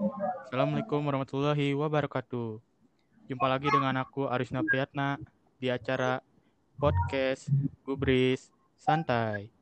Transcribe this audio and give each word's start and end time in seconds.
Assalamualaikum 0.00 1.04
warahmatullahi 1.04 1.76
wabarakatuh. 1.76 2.56
Jumpa 3.28 3.44
lagi 3.44 3.68
dengan 3.68 4.00
aku 4.00 4.24
Arisna 4.32 4.64
Priyatna 4.64 5.20
di 5.60 5.68
acara 5.68 6.24
podcast 6.80 7.52
Gubris 7.84 8.48
Santai. 8.80 9.52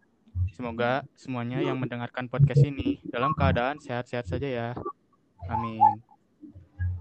Semoga 0.54 1.03
semuanya 1.19 1.59
yang 1.59 1.74
mendengarkan 1.82 2.30
podcast 2.30 2.62
ini 2.62 3.03
dalam 3.11 3.35
keadaan 3.35 3.82
sehat-sehat 3.82 4.30
saja 4.30 4.46
ya. 4.46 4.69
Amin. 5.51 5.82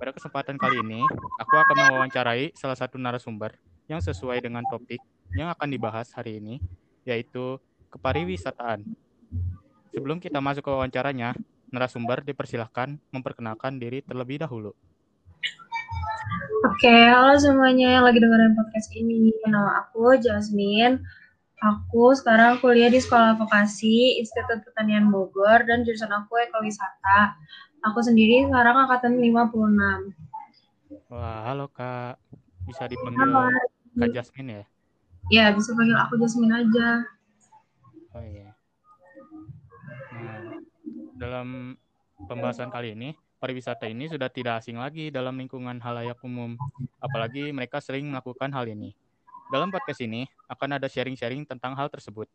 Pada 0.02 0.18
kesempatan 0.18 0.58
kali 0.58 0.82
ini, 0.82 1.06
aku 1.38 1.54
akan 1.62 1.94
mewawancarai 1.94 2.58
salah 2.58 2.74
satu 2.74 2.98
narasumber 2.98 3.54
yang 3.86 4.02
sesuai 4.02 4.42
dengan 4.42 4.66
topik 4.66 4.98
yang 5.38 5.54
akan 5.54 5.70
dibahas 5.70 6.10
hari 6.18 6.42
ini, 6.42 6.58
yaitu 7.06 7.62
kepariwisataan. 7.94 8.82
Sebelum 9.94 10.18
kita 10.18 10.42
masuk 10.42 10.66
ke 10.66 10.74
wawancaranya, 10.74 11.38
narasumber 11.72 12.24
dipersilahkan 12.24 13.00
memperkenalkan 13.12 13.80
diri 13.80 14.04
terlebih 14.04 14.44
dahulu. 14.44 14.72
Oke, 16.68 16.94
halo 17.10 17.38
semuanya 17.38 18.00
yang 18.00 18.04
lagi 18.06 18.20
dengerin 18.20 18.58
podcast 18.58 18.90
ini. 18.98 19.34
Nama 19.46 19.86
aku 19.86 20.18
Jasmine. 20.18 21.02
Aku 21.58 22.14
sekarang 22.14 22.62
kuliah 22.62 22.86
di 22.90 23.02
Sekolah 23.02 23.34
Vokasi 23.34 24.22
Institut 24.22 24.62
Pertanian 24.62 25.10
Bogor 25.10 25.66
dan 25.66 25.82
jurusan 25.82 26.14
aku 26.14 26.38
ekowisata. 26.38 27.34
Aku 27.82 28.06
sendiri 28.06 28.46
sekarang 28.46 28.78
angkatan 28.86 29.18
56. 29.18 30.14
Wah, 31.10 31.50
halo 31.50 31.66
Kak. 31.74 32.22
Bisa 32.70 32.86
dipanggil 32.86 33.26
halo. 33.26 33.50
Kak 33.98 34.10
Jasmine 34.14 34.50
ya? 34.54 34.66
Ya, 35.34 35.46
bisa 35.50 35.74
panggil 35.74 35.98
aku 35.98 36.22
Jasmine 36.22 36.54
aja. 36.62 36.90
Oh 38.14 38.22
iya. 38.22 38.47
Dalam 41.18 41.74
pembahasan 42.30 42.70
kali 42.70 42.94
ini, 42.94 43.18
pariwisata 43.42 43.90
ini 43.90 44.06
sudah 44.06 44.30
tidak 44.30 44.62
asing 44.62 44.78
lagi 44.78 45.10
dalam 45.10 45.34
lingkungan 45.34 45.82
halayak 45.82 46.22
umum, 46.22 46.54
apalagi 47.02 47.50
mereka 47.50 47.82
sering 47.82 48.06
melakukan 48.06 48.54
hal 48.54 48.70
ini. 48.70 48.94
Dalam 49.50 49.74
podcast 49.74 49.98
ini 50.06 50.30
akan 50.46 50.78
ada 50.78 50.86
sharing-sharing 50.86 51.42
tentang 51.50 51.74
hal 51.74 51.90
tersebut. 51.90 52.30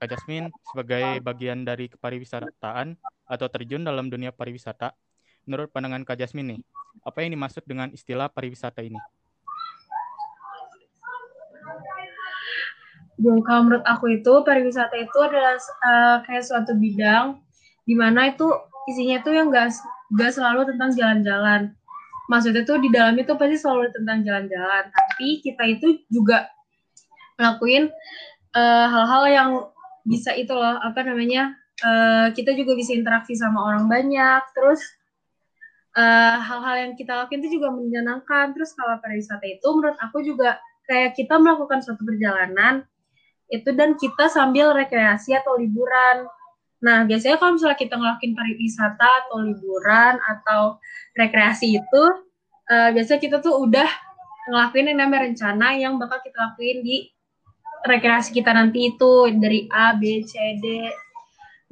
Kak 0.00 0.08
Jasmine, 0.08 0.48
sebagai 0.72 1.20
bagian 1.20 1.68
dari 1.68 1.92
kepariwisataan 1.92 2.96
atau 3.28 3.46
terjun 3.52 3.84
dalam 3.84 4.08
dunia 4.08 4.32
pariwisata, 4.32 4.96
menurut 5.44 5.68
pandangan 5.68 6.00
Kak 6.08 6.16
Jasmine 6.16 6.56
nih, 6.56 6.60
apa 7.04 7.20
yang 7.20 7.36
dimaksud 7.36 7.68
dengan 7.68 7.92
istilah 7.92 8.32
pariwisata 8.32 8.80
ini? 8.80 8.96
Kalau 13.20 13.60
menurut 13.68 13.84
aku 13.84 14.16
itu 14.16 14.32
pariwisata 14.42 14.96
itu 14.96 15.18
adalah 15.20 15.56
uh, 15.84 16.16
kayak 16.24 16.44
suatu 16.44 16.72
bidang 16.76 17.40
di 17.84 17.94
mana 17.98 18.32
itu 18.32 18.48
isinya 18.88 19.20
tuh 19.20 19.32
yang 19.36 19.48
gak, 19.52 19.74
gak 20.16 20.32
selalu 20.32 20.66
tentang 20.72 20.90
jalan-jalan. 20.96 21.74
Maksudnya 22.30 22.62
tuh 22.62 22.78
di 22.78 22.88
dalam 22.94 23.18
itu 23.18 23.34
pasti 23.34 23.58
selalu 23.58 23.90
tentang 23.90 24.22
jalan-jalan, 24.22 24.86
tapi 24.94 25.42
kita 25.42 25.66
itu 25.66 25.98
juga 26.06 26.46
ngelakuin 27.34 27.90
eh, 28.54 28.86
hal-hal 28.86 29.22
uh, 29.26 29.32
yang 29.34 29.50
bisa 30.06 30.30
itu 30.38 30.54
loh 30.54 30.78
apa 30.78 31.02
namanya 31.02 31.58
uh, 31.82 32.30
kita 32.30 32.54
juga 32.54 32.78
bisa 32.78 32.94
interaksi 32.94 33.34
sama 33.34 33.66
orang 33.74 33.90
banyak, 33.90 34.42
terus 34.54 34.78
hal-hal 36.38 36.74
uh, 36.78 36.80
yang 36.86 36.92
kita 36.94 37.18
lakuin 37.18 37.42
itu 37.42 37.58
juga 37.58 37.74
menyenangkan. 37.74 38.54
Terus 38.54 38.78
kalau 38.78 39.02
pariwisata 39.02 39.42
itu 39.50 39.66
menurut 39.74 39.98
aku 39.98 40.22
juga 40.22 40.62
kayak 40.86 41.18
kita 41.18 41.34
melakukan 41.34 41.82
suatu 41.82 42.06
perjalanan 42.06 42.86
itu 43.50 43.70
dan 43.74 43.98
kita 43.98 44.30
sambil 44.30 44.70
rekreasi 44.70 45.34
atau 45.34 45.58
liburan. 45.58 46.26
Nah, 46.80 47.04
biasanya 47.04 47.36
kalau 47.36 47.58
misalnya 47.58 47.76
kita 47.76 47.94
ngelakuin 47.98 48.32
pariwisata 48.32 49.08
atau 49.26 49.36
liburan 49.44 50.16
atau 50.16 50.80
rekreasi 51.18 51.76
itu, 51.76 52.04
uh, 52.70 52.88
biasanya 52.94 53.20
kita 53.20 53.36
tuh 53.44 53.68
udah 53.68 53.90
ngelakuin 54.48 54.94
yang 54.94 54.98
namanya 55.04 55.28
rencana 55.28 55.76
yang 55.76 56.00
bakal 56.00 56.22
kita 56.24 56.38
lakuin 56.40 56.80
di 56.80 56.96
rekreasi 57.84 58.32
kita 58.32 58.54
nanti 58.54 58.94
itu 58.94 59.12
dari 59.36 59.68
A, 59.68 59.92
B, 59.98 60.24
C, 60.24 60.56
D. 60.62 60.88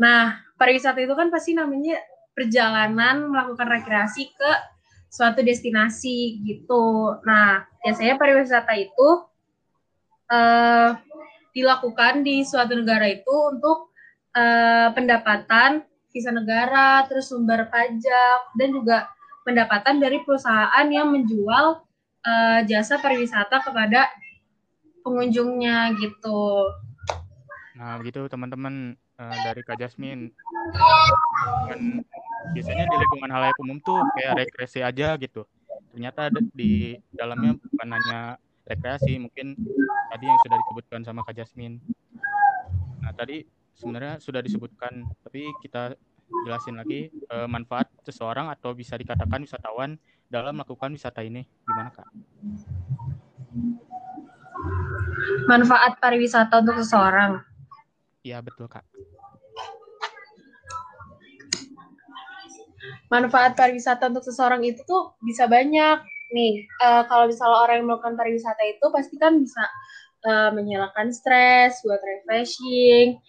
Nah, 0.03 0.37
pariwisata 0.61 1.01
itu 1.01 1.15
kan 1.17 1.33
pasti 1.33 1.57
namanya 1.57 1.97
perjalanan 2.37 3.29
melakukan 3.33 3.67
rekreasi 3.67 4.31
ke 4.35 4.51
suatu 5.09 5.41
destinasi 5.41 6.45
gitu. 6.45 7.17
Nah, 7.25 7.65
biasanya 7.81 8.21
pariwisata 8.21 8.77
itu 8.77 9.09
uh, 10.33 10.91
dilakukan 11.59 12.23
di 12.23 12.47
suatu 12.47 12.79
negara 12.79 13.11
itu 13.11 13.35
untuk 13.51 13.91
uh, 14.39 14.95
pendapatan 14.95 15.83
visa 16.15 16.31
negara, 16.31 17.03
terus 17.11 17.35
sumber 17.35 17.67
pajak, 17.67 18.55
dan 18.55 18.69
juga 18.71 19.11
pendapatan 19.43 19.99
dari 19.99 20.23
perusahaan 20.23 20.87
yang 20.87 21.11
menjual 21.11 21.83
uh, 22.23 22.61
jasa 22.65 23.03
pariwisata 23.03 23.67
kepada 23.67 24.07
pengunjungnya 25.03 25.99
gitu. 25.99 26.71
Nah, 27.75 27.99
begitu 27.99 28.27
teman-teman 28.31 28.95
uh, 29.19 29.37
dari 29.43 29.63
Kak 29.67 29.79
Jasmine. 29.79 30.31
Biasanya 32.55 32.85
di 32.87 32.97
lingkungan 32.97 33.31
halayak 33.31 33.59
umum 33.63 33.79
tuh 33.83 34.03
kayak 34.19 34.47
rekreasi 34.47 34.81
aja 34.83 35.19
gitu. 35.19 35.45
Ternyata 35.95 36.31
di 36.55 36.99
dalamnya 37.15 37.59
bukan 37.59 37.89
hanya 37.89 38.19
rekreasi 38.69 39.17
mungkin 39.17 39.57
tadi 40.13 40.25
yang 40.29 40.39
sudah 40.45 40.57
disebutkan 40.61 41.01
sama 41.03 41.25
Kak 41.25 41.35
Jasmine. 41.35 41.81
Nah, 43.01 43.13
tadi 43.17 43.43
sebenarnya 43.73 44.21
sudah 44.21 44.45
disebutkan, 44.45 45.09
tapi 45.25 45.49
kita 45.65 45.97
jelasin 46.45 46.77
lagi 46.77 47.09
eh, 47.09 47.49
manfaat 47.49 47.89
seseorang 48.05 48.53
atau 48.53 48.77
bisa 48.77 49.01
dikatakan 49.01 49.41
wisatawan 49.41 49.97
dalam 50.29 50.61
melakukan 50.61 50.93
wisata 50.93 51.25
ini. 51.25 51.49
Gimana, 51.65 51.89
Kak? 51.89 52.07
Manfaat 55.49 55.97
pariwisata 55.97 56.61
untuk 56.61 56.77
seseorang? 56.85 57.41
Iya, 58.21 58.45
betul, 58.45 58.69
Kak. 58.69 58.85
Manfaat 63.09 63.57
pariwisata 63.57 64.13
untuk 64.13 64.21
seseorang 64.21 64.61
itu 64.69 64.85
tuh 64.85 65.17
bisa 65.25 65.49
banyak 65.49 66.05
nih 66.33 66.69
uh, 66.85 67.03
kalau 67.09 67.29
misalnya 67.29 67.59
orang 67.65 67.77
yang 67.83 67.87
melakukan 67.89 68.17
pariwisata 68.17 68.63
itu 68.69 68.87
pasti 68.93 69.17
kan 69.17 69.41
bisa 69.41 69.65
uh, 70.29 70.51
menghilangkan 70.53 71.09
stres 71.13 71.81
buat 71.85 72.01
refreshing 72.01 73.21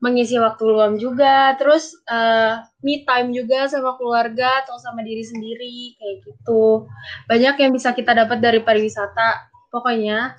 mengisi 0.00 0.40
waktu 0.40 0.64
luang 0.64 0.96
juga 0.96 1.54
terus 1.60 1.92
uh, 2.08 2.64
me 2.80 3.04
time 3.04 3.36
juga 3.36 3.68
sama 3.68 4.00
keluarga 4.00 4.64
atau 4.64 4.80
sama 4.80 5.04
diri 5.04 5.20
sendiri 5.20 5.94
kayak 6.00 6.16
gitu. 6.24 6.88
Banyak 7.28 7.60
yang 7.60 7.72
bisa 7.76 7.92
kita 7.92 8.16
dapat 8.16 8.40
dari 8.40 8.64
pariwisata 8.64 9.52
pokoknya. 9.68 10.34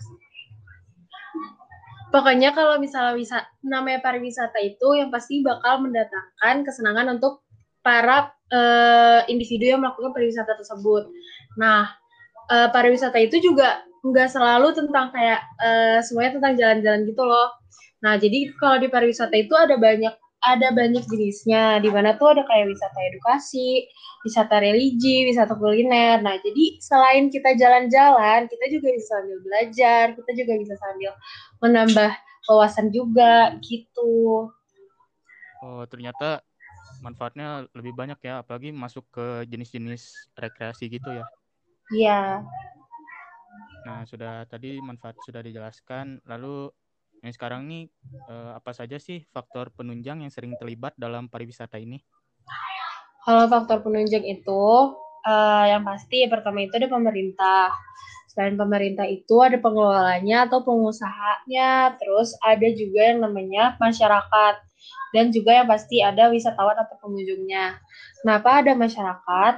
Pokoknya 2.11 2.51
kalau 2.51 2.75
misalnya 2.75 3.15
wisata, 3.15 3.47
namanya 3.63 4.03
pariwisata 4.03 4.59
itu 4.59 4.99
yang 4.99 5.07
pasti 5.13 5.39
bakal 5.39 5.79
mendatangkan 5.79 6.67
kesenangan 6.67 7.07
untuk 7.15 7.39
para 7.81 8.31
uh, 8.53 9.21
individu 9.27 9.73
yang 9.73 9.81
melakukan 9.81 10.13
pariwisata 10.13 10.53
tersebut. 10.57 11.09
Nah, 11.57 11.89
uh, 12.49 12.69
pariwisata 12.69 13.17
itu 13.21 13.41
juga 13.41 13.81
nggak 14.01 14.29
selalu 14.33 14.73
tentang 14.73 15.13
kayak 15.13 15.41
uh, 15.61 15.99
semuanya 16.01 16.41
tentang 16.41 16.53
jalan-jalan 16.57 17.01
gitu 17.05 17.23
loh. 17.25 17.49
Nah, 18.01 18.17
jadi 18.17 18.49
kalau 18.57 18.81
di 18.81 18.89
pariwisata 18.89 19.35
itu 19.37 19.53
ada 19.53 19.77
banyak 19.77 20.13
ada 20.41 20.73
banyak 20.73 21.05
jenisnya, 21.05 21.77
di 21.85 21.89
mana 21.93 22.17
tuh 22.17 22.33
ada 22.33 22.41
kayak 22.41 22.73
wisata 22.73 22.97
edukasi, 23.13 23.85
wisata 24.25 24.57
religi, 24.57 25.29
wisata 25.29 25.53
kuliner. 25.53 26.17
Nah, 26.17 26.33
jadi 26.41 26.81
selain 26.81 27.29
kita 27.29 27.53
jalan-jalan, 27.53 28.49
kita 28.49 28.65
juga 28.73 28.89
bisa 28.89 29.21
sambil 29.21 29.37
belajar, 29.45 30.17
kita 30.17 30.31
juga 30.33 30.53
bisa 30.57 30.73
sambil 30.81 31.13
menambah 31.61 32.11
wawasan 32.49 32.89
juga 32.89 33.53
gitu. 33.61 34.49
Oh, 35.61 35.85
ternyata 35.85 36.41
manfaatnya 37.01 37.65
lebih 37.73 37.97
banyak 37.97 38.21
ya, 38.21 38.45
apalagi 38.45 38.69
masuk 38.69 39.09
ke 39.09 39.49
jenis-jenis 39.49 40.31
rekreasi 40.37 40.87
gitu 40.87 41.09
ya. 41.09 41.25
Iya. 41.91 42.21
Nah, 43.83 44.05
sudah 44.05 44.45
tadi 44.45 44.77
manfaat 44.79 45.17
sudah 45.25 45.41
dijelaskan. 45.41 46.21
Lalu 46.29 46.69
yang 47.25 47.33
sekarang 47.33 47.65
nih 47.67 47.89
eh, 48.29 48.51
apa 48.55 48.71
saja 48.71 49.01
sih 49.01 49.25
faktor 49.33 49.73
penunjang 49.73 50.21
yang 50.21 50.31
sering 50.31 50.53
terlibat 50.55 50.93
dalam 50.95 51.27
pariwisata 51.27 51.81
ini? 51.81 51.99
Kalau 53.21 53.45
faktor 53.45 53.85
penunjang 53.85 54.25
itu 54.25 54.61
uh, 55.25 55.65
yang 55.69 55.85
pasti 55.85 56.25
pertama 56.25 56.65
itu 56.65 56.73
ada 56.77 56.89
pemerintah. 56.89 57.69
Selain 58.31 58.55
pemerintah 58.55 59.03
itu 59.03 59.43
ada 59.43 59.59
pengelolanya 59.59 60.47
atau 60.47 60.63
pengusahanya, 60.63 61.99
terus 61.99 62.31
ada 62.39 62.63
juga 62.71 63.11
yang 63.11 63.19
namanya 63.27 63.75
masyarakat 63.75 64.55
dan 65.11 65.35
juga 65.35 65.51
yang 65.59 65.67
pasti 65.67 65.99
ada 65.99 66.31
wisatawan 66.31 66.79
atau 66.79 66.95
pengunjungnya. 67.03 67.75
Kenapa 68.23 68.63
ada 68.63 68.71
masyarakat? 68.71 69.53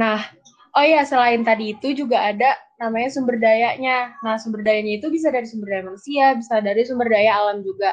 Nah, 0.00 0.24
oh 0.72 0.84
ya 0.88 1.04
selain 1.04 1.44
tadi 1.44 1.76
itu 1.76 1.92
juga 1.92 2.32
ada 2.32 2.56
namanya 2.80 3.12
sumber 3.12 3.36
dayanya. 3.36 4.16
Nah, 4.24 4.40
sumber 4.40 4.64
dayanya 4.64 5.04
itu 5.04 5.12
bisa 5.12 5.28
dari 5.28 5.44
sumber 5.44 5.68
daya 5.68 5.84
manusia, 5.84 6.32
bisa 6.32 6.64
dari 6.64 6.82
sumber 6.88 7.12
daya 7.12 7.44
alam 7.44 7.60
juga. 7.60 7.92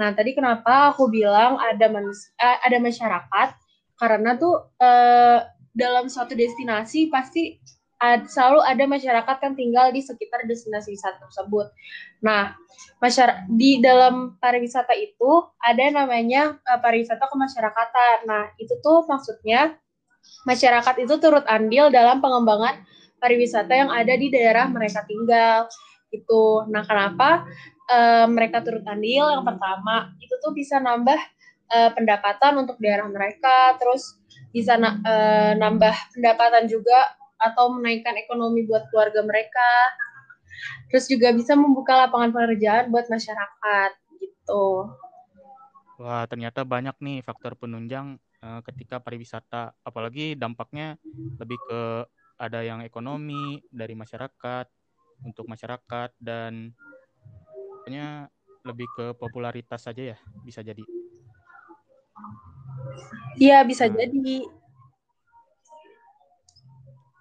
Nah, 0.00 0.10
tadi 0.16 0.32
kenapa 0.32 0.96
aku 0.96 1.12
bilang 1.12 1.60
ada 1.60 1.86
manus 1.92 2.32
eh, 2.40 2.58
ada 2.64 2.80
masyarakat 2.80 3.48
karena 4.00 4.40
tuh 4.40 4.72
eh, 4.80 5.38
dalam 5.74 6.06
suatu 6.06 6.38
destinasi 6.38 7.10
pasti 7.10 7.58
ad, 7.98 8.30
selalu 8.30 8.62
ada 8.62 8.84
masyarakat 8.86 9.36
yang 9.42 9.54
tinggal 9.58 9.86
di 9.90 10.00
sekitar 10.00 10.46
destinasi 10.46 10.94
wisata 10.94 11.18
tersebut. 11.18 11.66
Nah, 12.22 12.54
masyarakat 13.02 13.50
di 13.50 13.82
dalam 13.82 14.38
pariwisata 14.38 14.94
itu 14.94 15.50
ada 15.58 15.84
namanya 15.90 16.56
uh, 16.62 16.78
pariwisata 16.78 17.26
kemasyarakatan. 17.26 18.16
Nah, 18.30 18.54
itu 18.56 18.78
tuh 18.80 19.02
maksudnya 19.10 19.76
masyarakat 20.48 21.04
itu 21.04 21.14
turut 21.20 21.44
andil 21.50 21.90
dalam 21.90 22.22
pengembangan 22.22 22.86
pariwisata 23.18 23.72
yang 23.72 23.90
ada 23.90 24.14
di 24.14 24.30
daerah 24.30 24.70
mereka 24.70 25.02
tinggal. 25.04 25.66
Itu. 26.14 26.70
Nah, 26.70 26.86
kenapa 26.86 27.42
uh, 27.90 28.26
mereka 28.30 28.62
turut 28.62 28.86
andil? 28.86 29.26
Yang 29.26 29.44
pertama, 29.50 30.14
itu 30.22 30.34
tuh 30.38 30.54
bisa 30.54 30.78
nambah 30.78 31.18
uh, 31.74 31.90
pendapatan 31.96 32.62
untuk 32.62 32.78
daerah 32.78 33.10
mereka, 33.10 33.74
terus 33.80 34.22
bisa 34.54 34.78
na 34.78 35.02
uh, 35.02 35.52
nambah 35.58 36.14
pendapatan 36.14 36.70
juga 36.70 37.18
atau 37.42 37.74
menaikkan 37.74 38.14
ekonomi 38.14 38.62
buat 38.70 38.86
keluarga 38.94 39.26
mereka. 39.26 39.68
Terus 40.88 41.10
juga 41.10 41.34
bisa 41.34 41.58
membuka 41.58 42.06
lapangan 42.06 42.30
pekerjaan 42.30 42.94
buat 42.94 43.10
masyarakat 43.10 43.90
gitu. 44.22 44.94
Wah, 45.98 46.22
ternyata 46.30 46.62
banyak 46.62 46.94
nih 47.02 47.18
faktor 47.26 47.58
penunjang 47.58 48.22
uh, 48.46 48.62
ketika 48.62 49.02
pariwisata, 49.02 49.74
apalagi 49.82 50.38
dampaknya 50.38 50.94
lebih 51.42 51.58
ke 51.66 52.06
ada 52.38 52.62
yang 52.62 52.82
ekonomi 52.86 53.62
dari 53.70 53.98
masyarakat 53.98 54.66
untuk 55.26 55.46
masyarakat 55.46 56.10
dan 56.18 56.74
pokoknya 57.82 58.30
lebih 58.64 58.88
ke 58.96 59.06
popularitas 59.18 59.86
saja 59.86 60.14
ya 60.14 60.18
bisa 60.42 60.62
jadi. 60.62 60.82
Iya 63.38 63.66
bisa 63.66 63.90
nah, 63.90 63.98
jadi 63.98 64.46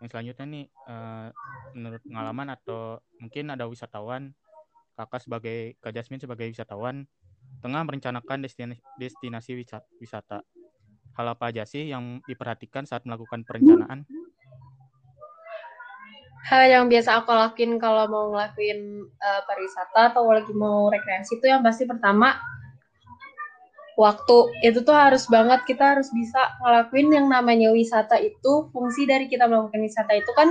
yang 0.03 0.11
selanjutnya 0.11 0.45
nih 0.51 0.65
uh, 0.83 1.31
menurut 1.71 2.03
pengalaman 2.03 2.47
atau 2.51 2.99
mungkin 3.23 3.55
ada 3.55 3.63
wisatawan 3.71 4.35
kakak 4.99 5.23
sebagai 5.23 5.79
Kak 5.79 5.95
Jasmine 5.95 6.19
sebagai 6.19 6.51
wisatawan 6.51 7.07
tengah 7.63 7.87
merencanakan 7.87 8.43
destinasi, 8.43 8.83
destinasi 8.99 9.51
wisata. 10.03 10.43
Hal 11.15 11.25
apa 11.31 11.55
aja 11.55 11.63
sih 11.63 11.87
yang 11.87 12.19
diperhatikan 12.27 12.83
saat 12.83 13.07
melakukan 13.07 13.47
perencanaan? 13.47 14.03
Hal 16.51 16.67
yang 16.67 16.91
biasa 16.91 17.23
aku 17.23 17.31
lakuin 17.31 17.79
kalau 17.79 18.03
mau 18.11 18.25
ngelakuin 18.35 19.07
uh, 19.07 19.41
pariwisata 19.47 20.11
atau 20.11 20.27
lagi 20.27 20.51
mau 20.51 20.91
rekreasi 20.91 21.39
itu 21.39 21.47
yang 21.47 21.63
pasti 21.63 21.87
pertama 21.87 22.35
waktu 23.93 24.37
itu 24.65 24.81
tuh 24.81 24.95
harus 24.97 25.29
banget 25.29 25.61
kita 25.69 25.97
harus 25.97 26.09
bisa 26.09 26.41
ngelakuin 26.61 27.13
yang 27.13 27.27
namanya 27.29 27.69
wisata 27.69 28.17
itu 28.17 28.69
fungsi 28.73 29.05
dari 29.05 29.29
kita 29.29 29.45
melakukan 29.45 29.81
wisata 29.81 30.17
itu 30.17 30.31
kan 30.33 30.49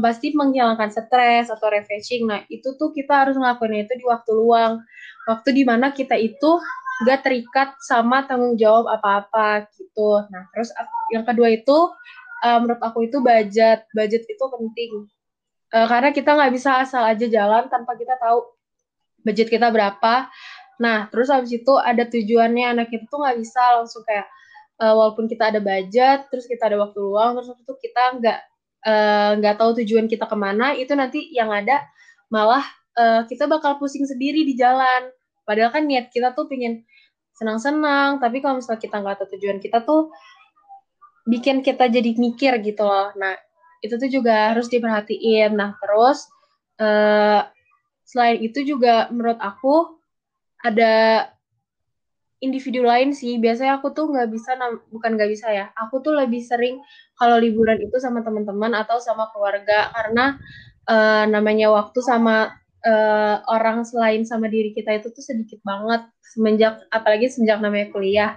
pasti 0.00 0.32
menghilangkan 0.32 0.88
stres 0.88 1.52
atau 1.52 1.68
refreshing. 1.68 2.24
Nah 2.24 2.44
itu 2.48 2.76
tuh 2.80 2.92
kita 2.96 3.28
harus 3.28 3.36
ngelakuin 3.36 3.84
itu 3.84 3.94
di 3.96 4.04
waktu 4.08 4.30
luang. 4.32 4.80
Waktu 5.28 5.48
di 5.52 5.62
mana 5.68 5.92
kita 5.92 6.16
itu 6.16 6.60
gak 7.04 7.22
terikat 7.28 7.76
sama 7.84 8.24
tanggung 8.24 8.56
jawab 8.56 8.88
apa-apa 8.88 9.68
gitu. 9.76 10.24
Nah 10.32 10.48
terus 10.56 10.72
yang 11.12 11.28
kedua 11.28 11.52
itu 11.52 11.92
uh, 12.44 12.58
menurut 12.58 12.80
aku 12.80 13.04
itu 13.04 13.20
budget. 13.20 13.84
Budget 13.92 14.24
itu 14.24 14.44
penting. 14.48 14.92
Uh, 15.68 15.84
karena 15.84 16.08
kita 16.16 16.32
nggak 16.32 16.52
bisa 16.56 16.80
asal 16.80 17.04
aja 17.04 17.28
jalan 17.28 17.68
tanpa 17.68 17.92
kita 17.92 18.16
tahu 18.16 18.56
budget 19.20 19.52
kita 19.52 19.68
berapa 19.68 20.32
Nah, 20.78 21.10
terus 21.10 21.28
habis 21.28 21.50
itu 21.50 21.74
ada 21.74 22.06
tujuannya 22.06 22.78
anak 22.78 22.88
itu 22.94 23.04
tuh 23.10 23.18
nggak 23.18 23.38
bisa 23.42 23.62
langsung 23.82 24.06
kayak 24.06 24.26
uh, 24.78 24.94
walaupun 24.94 25.26
kita 25.26 25.50
ada 25.50 25.60
budget, 25.60 26.30
terus 26.30 26.46
kita 26.46 26.70
ada 26.70 26.78
waktu 26.78 26.98
luang, 27.02 27.38
terus 27.38 27.50
itu 27.58 27.74
kita 27.82 28.02
nggak 28.22 28.40
eh, 28.86 29.30
nggak 29.42 29.54
uh, 29.54 29.58
tahu 29.58 29.70
tujuan 29.82 30.06
kita 30.06 30.24
ke 30.30 30.36
mana, 30.38 30.72
itu 30.78 30.94
nanti 30.94 31.34
yang 31.34 31.50
ada 31.50 31.82
malah 32.30 32.62
uh, 32.94 33.26
kita 33.26 33.50
bakal 33.50 33.76
pusing 33.82 34.06
sendiri 34.06 34.46
di 34.46 34.54
jalan. 34.54 35.10
Padahal 35.42 35.74
kan 35.74 35.84
niat 35.88 36.14
kita 36.14 36.30
tuh 36.36 36.46
pengen 36.46 36.86
senang-senang, 37.34 38.22
tapi 38.22 38.38
kalau 38.38 38.62
misalnya 38.62 38.82
kita 38.82 38.96
nggak 39.02 39.16
tahu 39.18 39.28
tujuan 39.38 39.58
kita 39.58 39.82
tuh 39.82 40.14
bikin 41.26 41.60
kita 41.66 41.90
jadi 41.90 42.10
mikir 42.14 42.52
gitu 42.62 42.82
loh. 42.86 43.10
Nah, 43.18 43.34
itu 43.82 43.94
tuh 43.98 44.10
juga 44.10 44.54
harus 44.54 44.70
diperhatiin. 44.70 45.54
Nah, 45.54 45.74
terus 45.78 46.26
uh, 46.82 47.46
selain 48.06 48.40
itu 48.40 48.64
juga 48.64 49.10
menurut 49.12 49.38
aku 49.42 49.97
ada 50.62 51.26
individu 52.38 52.86
lain 52.86 53.10
sih. 53.14 53.38
Biasanya 53.38 53.82
aku 53.82 53.94
tuh 53.94 54.10
nggak 54.10 54.28
bisa, 54.30 54.54
bukan 54.90 55.10
nggak 55.18 55.30
bisa 55.30 55.50
ya. 55.50 55.70
Aku 55.86 56.02
tuh 56.02 56.14
lebih 56.14 56.42
sering 56.42 56.82
kalau 57.18 57.38
liburan 57.38 57.78
itu 57.82 57.98
sama 57.98 58.22
teman-teman 58.22 58.74
atau 58.78 59.02
sama 59.02 59.30
keluarga 59.34 59.90
karena 59.90 60.38
uh, 60.86 61.24
namanya 61.26 61.74
waktu 61.74 61.98
sama 62.02 62.54
uh, 62.86 63.36
orang 63.50 63.82
selain 63.82 64.22
sama 64.22 64.46
diri 64.46 64.70
kita 64.70 65.02
itu 65.02 65.10
tuh 65.10 65.24
sedikit 65.24 65.58
banget 65.66 66.06
semenjak 66.22 66.78
apalagi 66.94 67.26
sejak 67.30 67.58
namanya 67.58 67.90
kuliah. 67.90 68.32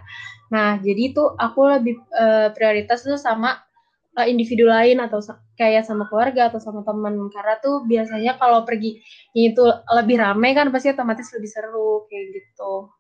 Nah, 0.51 0.81
jadi 0.83 1.15
tuh 1.15 1.37
aku 1.37 1.63
lebih 1.79 1.95
uh, 2.11 2.51
prioritas 2.51 3.05
tuh 3.05 3.15
sama 3.15 3.61
uh, 4.17 4.27
individu 4.27 4.67
lain 4.67 4.99
atau 4.99 5.23
kayak 5.55 5.87
sama 5.87 6.07
keluarga 6.11 6.51
atau 6.51 6.59
sama 6.59 6.81
teman 6.83 7.29
karena 7.31 7.55
tuh 7.63 7.85
biasanya 7.87 8.35
kalau 8.35 8.67
pergi 8.67 8.99
itu 9.35 9.63
lebih 9.95 10.19
ramai 10.19 10.51
kan 10.57 10.67
pasti 10.73 10.91
otomatis 10.91 11.31
lebih 11.31 11.49
seru 11.49 12.05
kayak 12.11 12.25
gitu. 12.35 12.91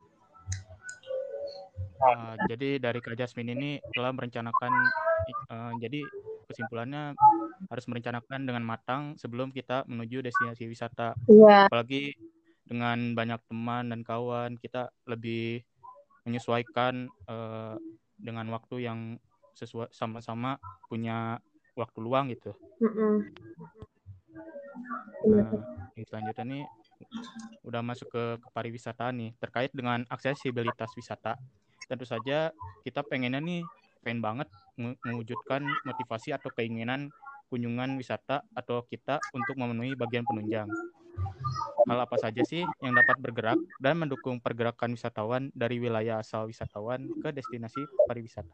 Uh, 2.01 2.33
jadi 2.49 2.81
dari 2.81 2.97
Kak 2.97 3.13
Jasmine 3.13 3.53
ini 3.53 3.71
telah 3.93 4.09
merencanakan 4.09 4.73
uh, 5.53 5.73
jadi 5.77 6.01
kesimpulannya 6.49 7.13
harus 7.69 7.85
merencanakan 7.85 8.41
dengan 8.49 8.63
matang 8.65 9.13
sebelum 9.21 9.53
kita 9.53 9.85
menuju 9.85 10.25
destinasi 10.25 10.65
wisata. 10.65 11.13
Yeah. 11.29 11.69
Apalagi 11.69 12.17
dengan 12.65 13.13
banyak 13.13 13.37
teman 13.45 13.93
dan 13.93 14.01
kawan 14.01 14.57
kita 14.57 14.89
lebih 15.05 15.61
menyesuaikan 16.25 17.05
uh, 17.29 17.77
dengan 18.17 18.49
waktu 18.49 18.85
yang 18.85 18.99
sesuai 19.55 19.91
sama-sama 19.91 20.57
punya 20.87 21.39
waktu 21.75 21.99
luang 22.03 22.31
gitu. 22.31 22.51
Mm-hmm. 22.83 23.15
Nah, 25.31 25.49
yang 25.95 26.05
selanjutnya 26.07 26.43
nih 26.47 26.63
udah 27.65 27.81
masuk 27.85 28.09
ke, 28.09 28.23
ke 28.41 28.47
pariwisata 28.53 29.09
nih 29.13 29.33
terkait 29.37 29.71
dengan 29.73 30.05
aksesibilitas 30.09 30.93
wisata. 30.97 31.37
Tentu 31.85 32.05
saja 32.07 32.49
kita 32.85 33.05
pengennya 33.05 33.41
nih 33.41 33.61
pengen 34.01 34.21
banget 34.21 34.47
mewujudkan 34.79 35.61
motivasi 35.85 36.33
atau 36.33 36.49
keinginan 36.53 37.13
kunjungan 37.51 37.99
wisata 37.99 38.41
atau 38.55 38.81
kita 38.87 39.19
untuk 39.35 39.59
memenuhi 39.59 39.93
bagian 39.93 40.25
penunjang. 40.25 40.71
Hal 41.89 41.99
apa 42.05 42.17
saja 42.21 42.41
sih 42.45 42.61
yang 42.83 42.93
dapat 42.93 43.17
bergerak 43.17 43.59
dan 43.81 43.97
mendukung 43.97 44.37
pergerakan 44.37 44.93
wisatawan 44.93 45.49
dari 45.57 45.81
wilayah 45.81 46.21
asal 46.21 46.45
wisatawan 46.45 47.09
ke 47.21 47.33
destinasi 47.33 47.81
pariwisata? 48.05 48.53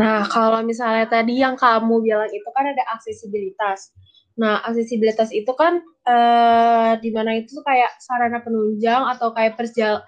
Nah, 0.00 0.24
kalau 0.28 0.60
misalnya 0.64 1.04
tadi 1.08 1.40
yang 1.40 1.56
kamu 1.56 2.00
bilang 2.00 2.30
itu 2.32 2.48
kan 2.52 2.64
ada 2.68 2.84
aksesibilitas. 2.96 3.92
Nah, 4.36 4.64
aksesibilitas 4.64 5.32
itu 5.32 5.52
kan 5.52 5.84
eh, 6.08 6.92
di 7.00 7.12
mana 7.12 7.36
itu 7.36 7.60
kayak 7.60 8.00
sarana 8.00 8.40
penunjang 8.40 9.04
atau 9.16 9.36
kayak 9.36 9.60
perjal 9.60 10.00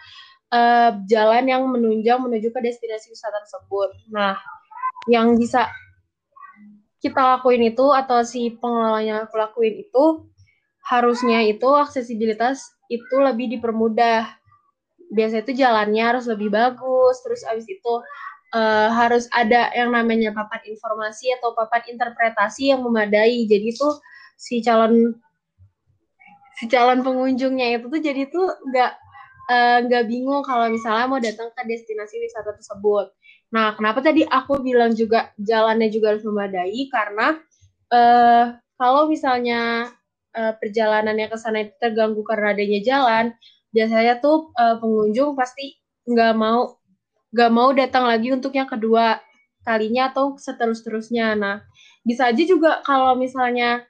eh, 0.53 0.91
jalan 1.09 1.45
yang 1.45 1.63
menunjang 1.69 2.21
menuju 2.21 2.49
ke 2.53 2.61
destinasi 2.65 3.13
wisata 3.13 3.45
tersebut. 3.45 3.91
Nah, 4.13 4.41
yang 5.09 5.37
bisa 5.37 5.69
kita 7.05 7.37
lakuin 7.37 7.69
itu 7.69 7.85
atau 7.93 8.25
si 8.25 8.57
pengelolanya 8.57 9.29
aku 9.29 9.37
lakuin 9.37 9.77
itu 9.85 10.33
harusnya 10.85 11.41
itu 11.49 11.65
aksesibilitas 11.65 12.61
itu 12.93 13.17
lebih 13.17 13.57
dipermudah. 13.57 14.29
Biasanya 15.15 15.43
itu 15.49 15.55
jalannya 15.57 16.05
harus 16.05 16.25
lebih 16.29 16.53
bagus, 16.53 17.25
terus 17.25 17.41
abis 17.49 17.65
itu 17.69 17.93
uh, 18.53 18.89
harus 18.93 19.25
ada 19.33 19.73
yang 19.73 19.91
namanya 19.93 20.37
papan 20.37 20.61
informasi 20.69 21.33
atau 21.41 21.57
papan 21.57 21.97
interpretasi 21.97 22.77
yang 22.77 22.85
memadai. 22.85 23.49
Jadi 23.49 23.73
itu 23.73 23.89
si 24.37 24.61
calon 24.61 25.17
si 26.61 26.69
calon 26.69 27.01
pengunjungnya 27.03 27.81
itu 27.81 27.87
tuh 27.91 28.01
jadi 28.03 28.31
tuh 28.31 28.47
nggak 28.71 28.93
eh, 29.51 29.79
nggak 29.91 30.03
uh, 30.05 30.09
bingung 30.09 30.43
kalau 30.47 30.71
misalnya 30.71 31.07
mau 31.11 31.19
datang 31.19 31.51
ke 31.51 31.63
destinasi 31.67 32.23
wisata 32.23 32.55
tersebut. 32.55 33.11
Nah, 33.51 33.75
kenapa 33.79 34.03
tadi 34.03 34.27
aku 34.27 34.63
bilang 34.63 34.95
juga 34.95 35.31
jalannya 35.39 35.91
juga 35.91 36.15
harus 36.15 36.25
memadai 36.27 36.91
karena 36.91 37.39
uh, 37.91 38.45
kalau 38.79 39.07
misalnya 39.07 39.91
uh, 40.35 40.55
perjalanan 40.59 41.15
yang 41.17 41.31
ke 41.31 41.39
sana 41.39 41.65
itu 41.65 41.75
terganggu 41.81 42.21
karena 42.27 42.53
adanya 42.53 42.81
jalan, 42.85 43.25
biasanya 43.71 44.19
tuh 44.19 44.51
uh, 44.59 44.77
pengunjung 44.83 45.35
pasti 45.39 45.79
nggak 46.05 46.35
mau 46.37 46.77
nggak 47.35 47.51
mau 47.51 47.71
datang 47.75 48.07
lagi 48.07 48.31
untuk 48.31 48.55
yang 48.55 48.71
kedua 48.71 49.19
kalinya 49.67 50.13
atau 50.13 50.37
seterus-terusnya. 50.39 51.35
Nah, 51.35 51.65
bisa 52.07 52.31
aja 52.31 52.43
juga 52.45 52.85
kalau 52.87 53.17
misalnya 53.19 53.83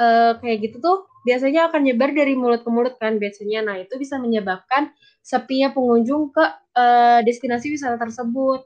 uh, 0.00 0.38
kayak 0.40 0.70
gitu 0.70 0.78
tuh 0.80 0.98
biasanya 1.26 1.68
akan 1.68 1.82
nyebar 1.90 2.14
dari 2.14 2.38
mulut 2.38 2.62
ke 2.62 2.70
mulut 2.70 2.94
kan 2.96 3.18
biasanya. 3.18 3.66
Nah, 3.66 3.76
itu 3.82 3.98
bisa 3.98 4.16
menyebabkan 4.16 4.94
sepinya 5.20 5.74
pengunjung 5.74 6.30
ke 6.30 6.44
uh, 6.78 7.20
destinasi 7.26 7.74
wisata 7.74 7.98
tersebut. 7.98 8.62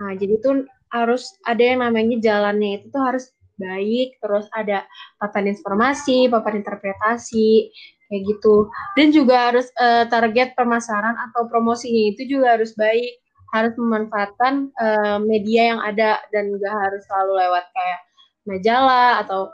Nah, 0.00 0.16
jadi 0.16 0.40
tuh 0.40 0.64
harus 0.90 1.36
ada 1.46 1.62
yang 1.62 1.84
namanya 1.84 2.18
jalannya 2.18 2.82
itu 2.82 2.90
tuh 2.90 3.02
harus 3.04 3.30
baik, 3.60 4.16
terus 4.24 4.48
ada 4.56 4.88
papan 5.20 5.52
informasi, 5.52 6.32
papan 6.32 6.64
interpretasi, 6.64 7.68
kayak 8.08 8.22
gitu. 8.24 8.72
Dan 8.96 9.12
juga 9.12 9.52
harus 9.52 9.68
uh, 9.76 10.08
target 10.08 10.56
pemasaran 10.56 11.14
atau 11.30 11.46
promosinya 11.52 12.16
itu 12.16 12.24
juga 12.24 12.56
harus 12.56 12.72
baik, 12.74 13.20
harus 13.52 13.76
memanfaatkan 13.76 14.72
uh, 14.80 15.18
media 15.20 15.76
yang 15.76 15.80
ada 15.84 16.18
dan 16.32 16.48
juga 16.48 16.72
harus 16.72 17.02
selalu 17.06 17.32
lewat 17.44 17.64
kayak 17.70 18.00
majalah 18.48 19.22
atau 19.22 19.52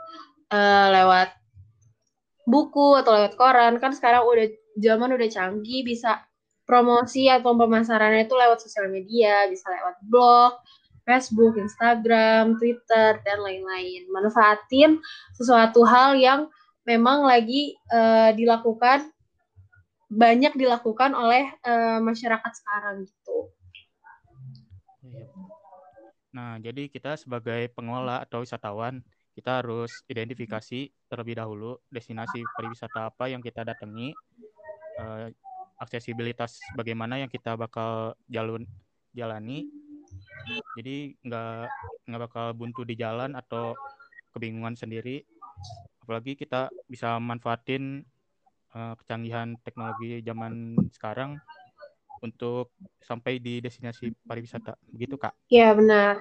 uh, 0.53 0.87
lewat 0.93 1.29
buku 2.47 2.95
atau 3.03 3.11
lewat 3.11 3.33
koran 3.35 3.75
kan 3.83 3.91
sekarang 3.91 4.23
udah 4.23 4.47
zaman 4.79 5.11
udah 5.11 5.27
canggih 5.27 5.83
bisa 5.83 6.23
promosi 6.63 7.27
atau 7.27 7.57
pemasarannya 7.57 8.27
itu 8.27 8.35
lewat 8.35 8.63
sosial 8.63 8.87
media 8.87 9.47
bisa 9.51 9.67
lewat 9.67 9.95
blog 10.07 10.55
Facebook, 11.07 11.55
Instagram, 11.55 12.59
Twitter 12.59 13.23
dan 13.23 13.37
lain-lain 13.39 14.11
manfaatin 14.11 14.99
sesuatu 15.39 15.87
hal 15.87 16.19
yang 16.19 16.51
memang 16.83 17.23
lagi 17.23 17.79
uh, 17.87 18.35
dilakukan 18.35 19.07
banyak 20.11 20.55
dilakukan 20.55 21.15
oleh 21.15 21.47
uh, 21.63 21.99
masyarakat 22.03 22.51
sekarang 22.51 23.07
gitu. 23.07 23.37
Iya. 25.03 25.27
Nah, 26.35 26.59
jadi 26.59 26.91
kita 26.91 27.15
sebagai 27.15 27.71
pengelola 27.71 28.23
atau 28.23 28.43
wisatawan 28.43 29.03
kita 29.37 29.61
harus 29.61 29.91
identifikasi 30.09 30.89
terlebih 31.05 31.37
dahulu 31.37 31.77
destinasi 31.93 32.41
pariwisata 32.57 33.13
apa 33.13 33.29
yang 33.29 33.37
kita 33.43 33.61
datangi, 33.61 34.09
uh, 34.97 35.29
aksesibilitas 35.77 36.57
bagaimana 36.73 37.21
yang 37.21 37.29
kita 37.29 37.53
bakal 37.53 38.17
jalun 38.25 38.65
jalani. 39.13 39.69
Jadi 40.77 41.17
nggak 41.25 41.63
nggak 42.07 42.21
bakal 42.29 42.45
buntu 42.55 42.81
di 42.87 42.95
jalan 42.95 43.33
atau 43.33 43.73
kebingungan 44.35 44.77
sendiri. 44.77 45.23
Apalagi 46.03 46.39
kita 46.39 46.71
bisa 46.87 47.19
manfaatin 47.19 48.05
uh, 48.71 48.93
kecanggihan 48.99 49.59
teknologi 49.65 50.23
zaman 50.23 50.77
sekarang 50.95 51.35
untuk 52.23 52.71
sampai 53.03 53.37
di 53.37 53.59
destinasi 53.59 54.13
pariwisata. 54.25 54.79
Begitu, 54.89 55.19
Kak? 55.19 55.35
Iya, 55.51 55.75
benar 55.75 56.17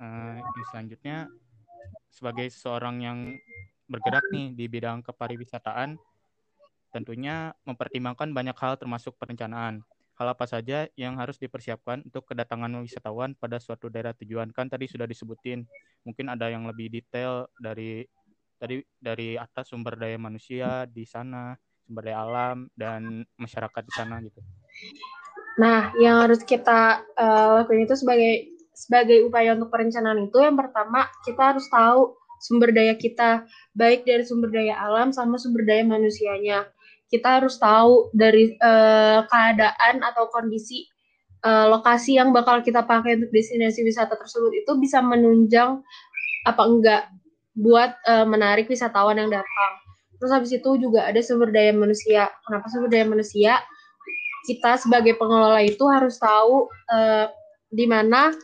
uh, 0.00 0.38
selanjutnya 0.70 1.28
sebagai 2.10 2.48
seorang 2.50 2.96
yang 3.02 3.18
bergerak 3.90 4.24
nih 4.32 4.54
di 4.54 4.64
bidang 4.70 5.04
kepariwisataan 5.04 5.98
tentunya 6.94 7.50
mempertimbangkan 7.66 8.30
banyak 8.30 8.54
hal 8.54 8.78
termasuk 8.78 9.18
perencanaan. 9.18 9.82
Hal 10.14 10.30
apa 10.30 10.46
saja 10.46 10.86
yang 10.94 11.18
harus 11.18 11.36
dipersiapkan 11.42 12.06
untuk 12.06 12.22
kedatangan 12.30 12.70
wisatawan 12.78 13.34
pada 13.34 13.58
suatu 13.58 13.90
daerah 13.90 14.14
tujuan 14.14 14.54
kan 14.54 14.70
tadi 14.70 14.86
sudah 14.86 15.10
disebutin. 15.10 15.66
Mungkin 16.06 16.30
ada 16.30 16.46
yang 16.46 16.70
lebih 16.70 16.86
detail 16.86 17.50
dari 17.58 18.06
tadi 18.54 18.78
dari 19.02 19.34
atas 19.34 19.74
sumber 19.74 19.98
daya 19.98 20.14
manusia 20.14 20.86
di 20.86 21.02
sana, 21.02 21.58
sumber 21.82 22.06
daya 22.06 22.22
alam 22.22 22.70
dan 22.78 23.26
masyarakat 23.34 23.82
di 23.82 23.92
sana 23.92 24.22
gitu. 24.22 24.38
Nah, 25.58 25.94
yang 25.98 26.22
harus 26.22 26.42
kita 26.42 27.02
uh, 27.14 27.62
lakuin 27.62 27.86
itu 27.86 27.94
sebagai 27.98 28.54
sebagai 28.74 29.22
upaya 29.26 29.54
untuk 29.54 29.70
perencanaan 29.70 30.26
itu 30.26 30.38
yang 30.42 30.58
pertama 30.58 31.06
kita 31.22 31.54
harus 31.54 31.66
tahu 31.70 32.18
sumber 32.42 32.74
daya 32.74 32.98
kita 32.98 33.46
baik 33.70 34.02
dari 34.02 34.26
sumber 34.26 34.50
daya 34.50 34.74
alam 34.82 35.14
sama 35.14 35.38
sumber 35.38 35.62
daya 35.62 35.86
manusianya 35.86 36.66
kita 37.12 37.40
harus 37.40 37.60
tahu 37.60 38.10
dari 38.16 38.56
uh, 38.58 39.24
keadaan 39.28 40.02
atau 40.02 40.28
kondisi 40.32 40.88
uh, 41.44 41.68
lokasi 41.70 42.16
yang 42.16 42.32
bakal 42.32 42.64
kita 42.64 42.82
pakai 42.82 43.20
untuk 43.20 43.30
destinasi 43.30 43.84
wisata 43.84 44.16
tersebut 44.16 44.64
itu 44.64 44.72
bisa 44.80 45.04
menunjang 45.04 45.84
apa 46.48 46.62
enggak 46.64 47.02
buat 47.54 47.94
uh, 48.08 48.26
menarik 48.26 48.66
wisatawan 48.66 49.20
yang 49.20 49.30
datang. 49.30 49.72
Terus 50.18 50.30
habis 50.32 50.50
itu 50.56 50.70
juga 50.80 51.06
ada 51.06 51.20
sumber 51.22 51.54
daya 51.54 51.70
manusia. 51.70 52.26
Kenapa 52.48 52.66
sumber 52.72 52.90
daya 52.90 53.06
manusia? 53.06 53.60
Kita 54.44 54.76
sebagai 54.76 55.16
pengelola 55.16 55.62
itu 55.64 55.84
harus 55.88 56.18
tahu 56.20 56.68
uh, 56.90 57.26
di 57.70 57.86
mana 57.88 58.34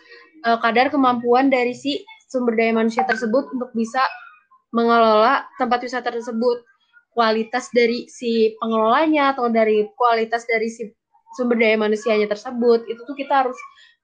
uh, 0.47 0.59
kadar 0.63 0.89
kemampuan 0.89 1.53
dari 1.53 1.75
si 1.75 2.01
sumber 2.31 2.55
daya 2.55 2.73
manusia 2.73 3.03
tersebut 3.05 3.51
untuk 3.51 3.71
bisa 3.75 4.01
mengelola 4.71 5.45
tempat 5.59 5.83
wisata 5.83 6.15
tersebut. 6.15 6.63
Kualitas 7.21 7.69
dari 7.69 8.09
si 8.09 8.57
pengelolanya 8.57 9.37
atau 9.37 9.53
dari 9.53 9.85
kualitas 9.93 10.49
dari 10.49 10.73
si 10.73 10.89
sumber 11.37 11.61
daya 11.61 11.77
manusianya 11.77 12.25
tersebut 12.25 12.89
itu 12.89 13.05
tuh 13.05 13.13
kita 13.13 13.45
harus 13.45 13.59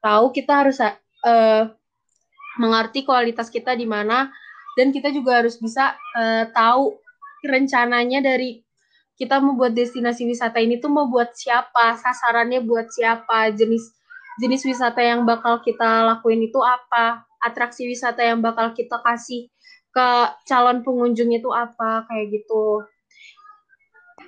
tahu, 0.04 0.36
kita 0.36 0.52
harus 0.52 0.76
uh, 0.84 1.64
mengerti 2.60 3.08
kualitas 3.08 3.48
kita 3.48 3.72
di 3.72 3.88
mana 3.88 4.28
dan 4.76 4.92
kita 4.92 5.08
juga 5.08 5.40
harus 5.40 5.56
bisa 5.56 5.96
uh, 6.12 6.44
tahu 6.52 7.00
rencananya 7.40 8.20
dari 8.20 8.60
kita 9.16 9.40
membuat 9.40 9.72
destinasi 9.72 10.28
wisata 10.28 10.60
ini 10.60 10.76
tuh 10.76 10.92
mau 10.92 11.08
buat 11.08 11.32
siapa, 11.32 11.96
sasarannya 11.96 12.60
buat 12.60 12.92
siapa, 12.92 13.48
jenis 13.56 13.96
jenis 14.36 14.68
wisata 14.68 15.00
yang 15.00 15.24
bakal 15.24 15.64
kita 15.64 16.04
lakuin 16.04 16.44
itu 16.44 16.60
apa, 16.60 17.24
atraksi 17.40 17.88
wisata 17.88 18.20
yang 18.20 18.44
bakal 18.44 18.76
kita 18.76 19.00
kasih 19.00 19.48
ke 19.88 20.08
calon 20.44 20.84
pengunjung 20.84 21.32
itu 21.32 21.48
apa, 21.48 22.04
kayak 22.04 22.36
gitu. 22.36 22.84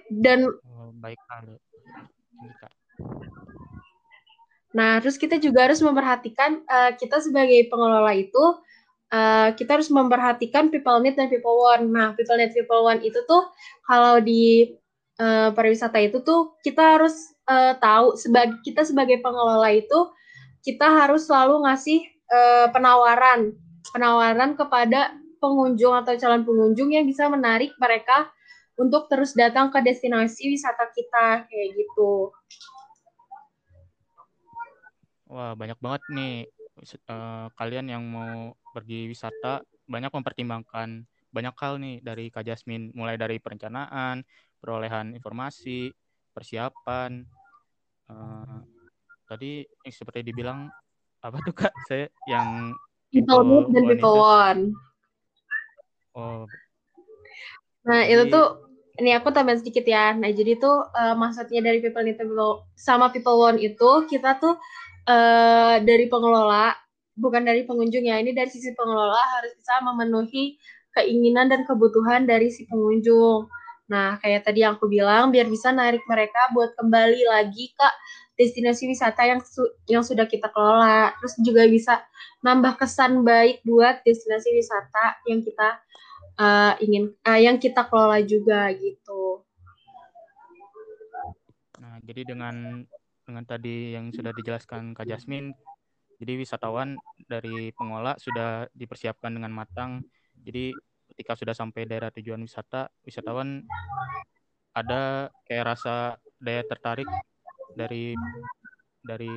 Dan 0.08 0.48
oh, 0.48 0.90
baik 0.98 1.20
Nah, 4.76 5.00
terus 5.00 5.16
kita 5.16 5.40
juga 5.40 5.64
harus 5.64 5.80
memperhatikan 5.80 6.60
uh, 6.68 6.92
kita 6.94 7.24
sebagai 7.24 7.66
pengelola 7.72 8.12
itu 8.12 8.44
uh, 9.12 9.48
kita 9.56 9.80
harus 9.80 9.88
memperhatikan 9.88 10.68
people 10.68 11.00
need 11.00 11.16
dan 11.16 11.32
people 11.32 11.56
want. 11.56 11.88
Nah, 11.88 12.12
people 12.12 12.36
need 12.36 12.52
people 12.52 12.84
want 12.84 13.00
itu 13.00 13.16
tuh 13.24 13.48
kalau 13.88 14.20
di 14.20 14.76
uh, 15.18 15.50
pariwisata 15.56 15.98
itu 16.04 16.20
tuh 16.20 16.56
kita 16.60 17.00
harus 17.00 17.16
uh, 17.48 17.74
tahu 17.80 18.14
sebagai 18.20 18.60
kita 18.60 18.84
sebagai 18.84 19.24
pengelola 19.24 19.72
itu 19.72 20.12
kita 20.60 20.84
harus 20.84 21.24
selalu 21.24 21.64
ngasih 21.64 22.04
uh, 22.28 22.66
penawaran. 22.68 23.56
Penawaran 23.88 24.52
kepada 24.52 25.16
pengunjung 25.40 25.96
atau 25.96 26.12
calon 26.18 26.44
pengunjung 26.44 26.92
yang 26.92 27.08
bisa 27.08 27.24
menarik 27.32 27.72
mereka 27.80 28.28
untuk 28.78 29.10
terus 29.10 29.34
datang 29.34 29.74
ke 29.74 29.82
destinasi 29.82 30.54
wisata 30.54 30.86
kita 30.94 31.50
kayak 31.50 31.68
gitu. 31.74 32.30
Wah 35.28 35.52
banyak 35.58 35.76
banget 35.82 36.02
nih 36.14 36.34
uh, 37.10 37.50
kalian 37.58 37.90
yang 37.90 38.06
mau 38.06 38.54
pergi 38.72 39.10
wisata 39.10 39.66
banyak 39.84 40.14
mempertimbangkan 40.14 41.04
banyak 41.28 41.54
hal 41.60 41.76
nih 41.76 42.00
dari 42.00 42.30
Kak 42.32 42.46
Jasmine. 42.46 42.94
Mulai 42.96 43.20
dari 43.20 43.36
perencanaan, 43.36 44.24
perolehan 44.62 45.12
informasi, 45.12 45.92
persiapan, 46.32 47.26
uh, 48.08 48.62
tadi 49.28 49.66
yang 49.84 49.92
seperti 49.92 50.24
dibilang 50.24 50.72
apa 51.20 51.36
tuh 51.44 51.52
kak? 51.52 51.74
Saya 51.90 52.06
yang 52.30 52.72
people 53.12 53.66
dan 53.68 53.82
people 53.90 54.16
one 54.16 54.62
oh. 56.16 56.46
Nah 57.84 58.04
itu 58.04 58.28
tuh 58.28 58.67
ini 58.98 59.14
aku 59.14 59.30
tambahin 59.30 59.62
sedikit 59.62 59.86
ya. 59.86 60.12
Nah 60.14 60.30
jadi 60.34 60.58
tuh 60.58 60.90
uh, 60.90 61.14
maksudnya 61.14 61.62
dari 61.62 61.78
people 61.78 62.02
need 62.02 62.18
people 62.18 62.66
sama 62.74 63.14
people 63.14 63.38
one 63.38 63.58
itu 63.62 64.06
kita 64.10 64.38
tuh 64.42 64.58
uh, 65.06 65.78
dari 65.82 66.10
pengelola 66.10 66.74
bukan 67.14 67.46
dari 67.46 67.62
pengunjung 67.62 68.06
ya. 68.06 68.18
Ini 68.18 68.34
dari 68.34 68.50
sisi 68.50 68.74
pengelola 68.74 69.22
harus 69.38 69.54
bisa 69.54 69.78
memenuhi 69.82 70.58
keinginan 70.98 71.46
dan 71.46 71.62
kebutuhan 71.62 72.26
dari 72.26 72.50
si 72.50 72.66
pengunjung. 72.66 73.46
Nah, 73.88 74.20
kayak 74.20 74.44
tadi 74.44 74.60
yang 74.62 74.76
aku 74.76 74.84
bilang, 74.84 75.32
biar 75.32 75.48
bisa 75.48 75.72
narik 75.72 76.04
mereka 76.04 76.52
buat 76.52 76.76
kembali 76.76 77.24
lagi 77.24 77.72
ke 77.72 77.88
destinasi 78.36 78.84
wisata 78.84 79.24
yang 79.24 79.40
su 79.40 79.64
yang 79.88 80.04
sudah 80.04 80.28
kita 80.28 80.52
kelola. 80.52 81.16
Terus 81.18 81.34
juga 81.40 81.62
bisa 81.64 81.94
nambah 82.44 82.76
kesan 82.78 83.24
baik 83.24 83.64
buat 83.64 84.04
destinasi 84.04 84.52
wisata 84.54 85.24
yang 85.26 85.40
kita 85.40 85.80
uh, 86.38 86.72
ingin, 86.80 87.12
uh, 87.26 87.36
yang 87.38 87.58
kita 87.58 87.84
kelola 87.90 88.22
juga 88.22 88.70
gitu. 88.72 89.42
Nah, 91.82 91.98
jadi 92.06 92.22
dengan 92.24 92.86
dengan 93.28 93.44
tadi 93.44 93.92
yang 93.92 94.08
sudah 94.08 94.32
dijelaskan 94.32 94.96
Kak 94.96 95.04
Jasmine, 95.04 95.52
jadi 96.16 96.40
wisatawan 96.40 96.96
dari 97.28 97.70
pengolah 97.76 98.16
sudah 98.16 98.66
dipersiapkan 98.72 99.30
dengan 99.36 99.52
matang. 99.52 100.00
Jadi 100.40 100.72
ketika 101.12 101.36
sudah 101.36 101.52
sampai 101.52 101.84
daerah 101.84 102.08
tujuan 102.14 102.40
wisata, 102.40 102.88
wisatawan 103.04 103.68
ada 104.72 105.28
kayak 105.44 105.74
rasa 105.74 106.16
daya 106.38 106.62
tertarik 106.64 107.06
dari 107.74 108.14
dari 109.02 109.34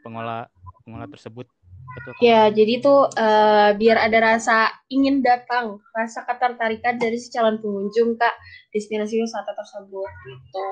pengolah 0.00 0.46
pengolah 0.86 1.08
tersebut 1.10 1.46
Betul? 1.94 2.12
Ya, 2.20 2.50
jadi 2.50 2.82
tuh 2.82 3.08
uh, 3.08 3.70
biar 3.78 3.96
ada 3.96 4.18
rasa 4.18 4.68
ingin 4.90 5.22
datang, 5.22 5.78
rasa 5.94 6.26
ketertarikan 6.26 6.98
dari 6.98 7.16
si 7.16 7.30
calon 7.30 7.62
pengunjung 7.62 8.18
kak 8.18 8.34
destinasi 8.74 9.22
wisata 9.22 9.54
tersebut 9.54 10.10
gitu. 10.26 10.66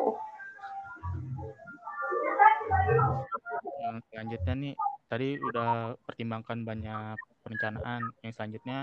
Yang 3.80 3.97
selanjutnya 4.11 4.54
nih, 4.59 4.75
tadi 5.06 5.28
udah 5.38 5.97
pertimbangkan 6.04 6.59
banyak 6.66 7.16
perencanaan. 7.40 8.02
Yang 8.21 8.33
selanjutnya 8.37 8.78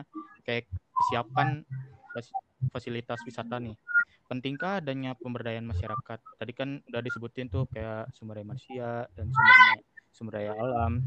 kayak 0.47 0.65
kesiapan 0.71 1.61
fasilitas 2.73 3.21
wisata 3.27 3.61
nih. 3.61 3.75
Pentingkah 4.31 4.79
adanya 4.79 5.11
pemberdayaan 5.19 5.67
masyarakat? 5.67 6.19
Tadi 6.39 6.51
kan 6.55 6.79
udah 6.87 7.01
disebutin 7.03 7.51
tuh 7.51 7.67
kayak 7.67 8.07
sumber 8.15 8.39
daya 8.39 8.47
manusia 8.47 8.89
dan 9.11 9.27
sumber 9.27 9.57
sumber 10.11 10.33
daya 10.39 10.51
alam 10.55 11.03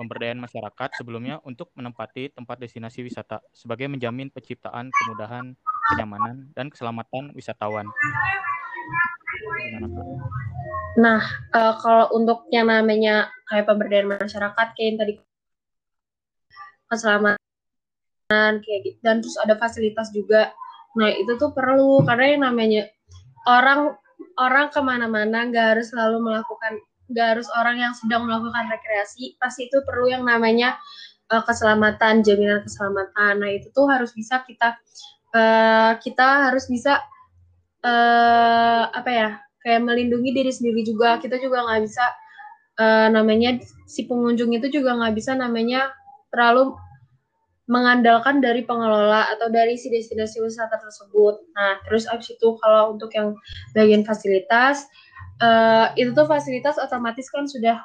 pemberdayaan 0.00 0.40
masyarakat 0.40 0.96
sebelumnya 0.96 1.44
untuk 1.44 1.68
menempati 1.76 2.32
tempat 2.32 2.56
destinasi 2.56 3.04
wisata 3.04 3.44
sebagai 3.52 3.84
menjamin 3.92 4.32
penciptaan 4.32 4.88
kemudahan, 4.88 5.52
kenyamanan, 5.92 6.48
dan 6.56 6.72
keselamatan 6.72 7.36
wisatawan. 7.36 7.84
Nah, 10.96 11.20
uh, 11.52 11.76
kalau 11.84 12.08
untuk 12.16 12.48
yang 12.48 12.72
namanya 12.72 13.28
kayak 13.52 13.68
pemberdayaan 13.68 14.16
masyarakat 14.16 14.66
kayak 14.72 14.88
yang 14.88 14.98
tadi 14.98 15.12
keselamatan 16.88 18.52
kayak 18.64 18.80
gitu 18.88 18.98
dan 19.04 19.20
terus 19.20 19.36
ada 19.36 19.60
fasilitas 19.60 20.08
juga. 20.16 20.56
Nah, 20.96 21.12
itu 21.12 21.36
tuh 21.36 21.52
perlu 21.52 22.02
karena 22.08 22.24
yang 22.34 22.42
namanya 22.48 22.88
orang 23.46 23.94
orang 24.40 24.72
ke 24.72 24.80
mana-mana 24.80 25.46
nggak 25.46 25.66
harus 25.76 25.92
selalu 25.92 26.24
melakukan 26.24 26.80
nggak 27.10 27.26
harus 27.36 27.48
orang 27.58 27.76
yang 27.82 27.92
sedang 27.92 28.24
melakukan 28.24 28.70
rekreasi 28.70 29.34
pasti 29.36 29.66
itu 29.66 29.82
perlu 29.82 30.06
yang 30.08 30.22
namanya 30.22 30.78
uh, 31.30 31.42
keselamatan 31.42 32.22
jaminan 32.22 32.62
keselamatan 32.62 33.42
nah 33.42 33.50
itu 33.50 33.68
tuh 33.74 33.90
harus 33.90 34.14
bisa 34.14 34.40
kita 34.46 34.78
uh, 35.34 35.98
kita 35.98 36.50
harus 36.50 36.70
bisa 36.70 37.02
uh, 37.82 38.88
apa 38.90 39.10
ya 39.10 39.30
kayak 39.60 39.82
melindungi 39.84 40.30
diri 40.32 40.52
sendiri 40.54 40.86
juga 40.86 41.18
kita 41.18 41.36
juga 41.36 41.66
nggak 41.66 41.82
bisa 41.84 42.04
uh, 42.80 43.08
namanya 43.12 43.60
si 43.84 44.06
pengunjung 44.06 44.54
itu 44.54 44.80
juga 44.80 44.96
nggak 44.96 45.14
bisa 45.18 45.34
namanya 45.36 45.92
terlalu 46.30 46.78
mengandalkan 47.70 48.42
dari 48.42 48.66
pengelola 48.66 49.30
atau 49.30 49.46
dari 49.46 49.78
si 49.78 49.86
destinasi 49.94 50.42
wisata 50.42 50.74
tersebut. 50.74 51.54
Nah, 51.54 51.78
terus 51.86 52.02
abis 52.10 52.34
itu 52.34 52.58
kalau 52.58 52.98
untuk 52.98 53.14
yang 53.14 53.38
bagian 53.78 54.02
fasilitas, 54.02 54.90
uh, 55.40 55.86
itu 55.96 56.12
tuh 56.12 56.28
fasilitas 56.28 56.76
otomatis 56.76 57.26
kan 57.32 57.48
sudah 57.48 57.82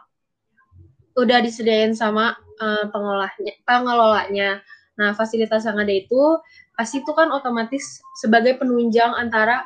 udah 1.16 1.40
disediain 1.40 1.96
sama 1.96 2.36
uh, 2.60 2.86
pengolahnya 2.92 3.56
pengelolanya. 3.64 4.60
Nah, 4.96 5.12
fasilitas 5.16 5.68
yang 5.68 5.80
ada 5.80 5.92
itu 5.92 6.40
pasti 6.76 7.04
itu 7.04 7.12
kan 7.16 7.32
otomatis 7.32 8.04
sebagai 8.20 8.60
penunjang 8.60 9.12
antara 9.16 9.64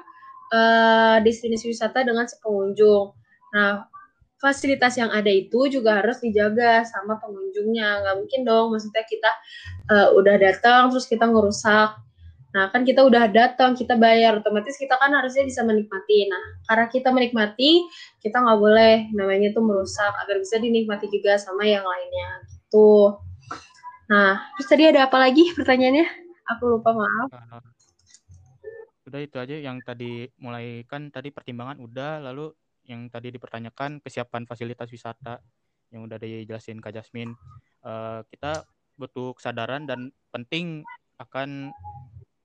uh, 0.53 1.17
destinasi 1.21 1.69
wisata 1.69 2.05
dengan 2.05 2.25
pengunjung. 2.41 3.13
Nah, 3.53 3.85
fasilitas 4.41 4.97
yang 4.97 5.09
ada 5.09 5.29
itu 5.29 5.69
juga 5.69 6.01
harus 6.01 6.21
dijaga 6.21 6.85
sama 6.85 7.17
pengunjungnya. 7.17 8.05
Nggak 8.05 8.15
mungkin 8.25 8.41
dong, 8.45 8.65
maksudnya 8.73 9.03
kita 9.05 9.31
uh, 9.89 10.07
udah 10.17 10.35
datang 10.37 10.93
terus 10.93 11.05
kita 11.05 11.25
ngerusak 11.29 11.97
Nah, 12.49 12.73
kan 12.73 12.81
kita 12.81 13.05
udah 13.05 13.29
datang, 13.29 13.77
kita 13.77 13.93
bayar, 13.93 14.41
otomatis 14.41 14.73
kita 14.73 14.97
kan 14.97 15.13
harusnya 15.13 15.45
bisa 15.45 15.61
menikmati. 15.61 16.25
Nah, 16.25 16.43
karena 16.65 16.85
kita 16.89 17.09
menikmati, 17.13 17.85
kita 18.25 18.41
nggak 18.41 18.57
boleh 18.57 18.95
namanya 19.13 19.53
itu 19.53 19.61
merusak 19.61 20.09
agar 20.17 20.41
bisa 20.41 20.57
dinikmati 20.57 21.05
juga 21.13 21.37
sama 21.37 21.61
yang 21.69 21.85
lainnya 21.85 22.29
gitu. 22.49 23.21
Nah, 24.09 24.41
terus 24.57 24.67
tadi 24.69 24.83
ada 24.89 25.05
apa 25.05 25.17
lagi 25.21 25.53
pertanyaannya? 25.53 26.05
Aku 26.57 26.77
lupa, 26.77 26.89
maaf. 26.97 27.29
Uh, 27.29 27.61
udah 29.05 29.21
itu 29.21 29.37
aja 29.37 29.55
yang 29.57 29.77
tadi 29.85 30.25
mulai 30.41 30.85
kan 30.89 31.13
tadi 31.13 31.29
pertimbangan 31.29 31.77
udah, 31.77 32.17
lalu 32.25 32.49
yang 32.89 33.05
tadi 33.13 33.29
dipertanyakan 33.29 34.01
kesiapan 34.01 34.49
fasilitas 34.49 34.89
wisata 34.89 35.37
yang 35.93 36.05
udah 36.09 36.17
dijelasin 36.17 36.81
Kak 36.81 36.97
Jasmine. 36.97 37.37
Uh, 37.85 38.25
kita 38.33 38.65
butuh 38.97 39.37
kesadaran 39.37 39.85
dan 39.85 40.09
penting 40.33 40.81
akan 41.21 41.69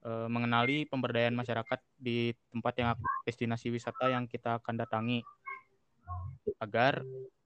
uh, 0.04 0.28
mengenali 0.28 0.84
pemberdayaan 0.86 1.34
masyarakat 1.34 1.80
di 1.96 2.36
tempat 2.52 2.74
yang 2.78 2.88
destinasi 3.24 3.72
wisata 3.72 4.12
yang 4.12 4.28
kita 4.28 4.60
akan 4.60 4.78
datangi. 4.78 5.20
Agar 6.60 7.00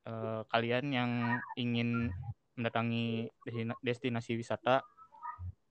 uh, 0.05 0.43
kalian 0.51 0.91
yang 0.91 1.11
ingin 1.55 2.11
mendatangi 2.59 3.31
destinasi 3.87 4.35
wisata 4.35 4.83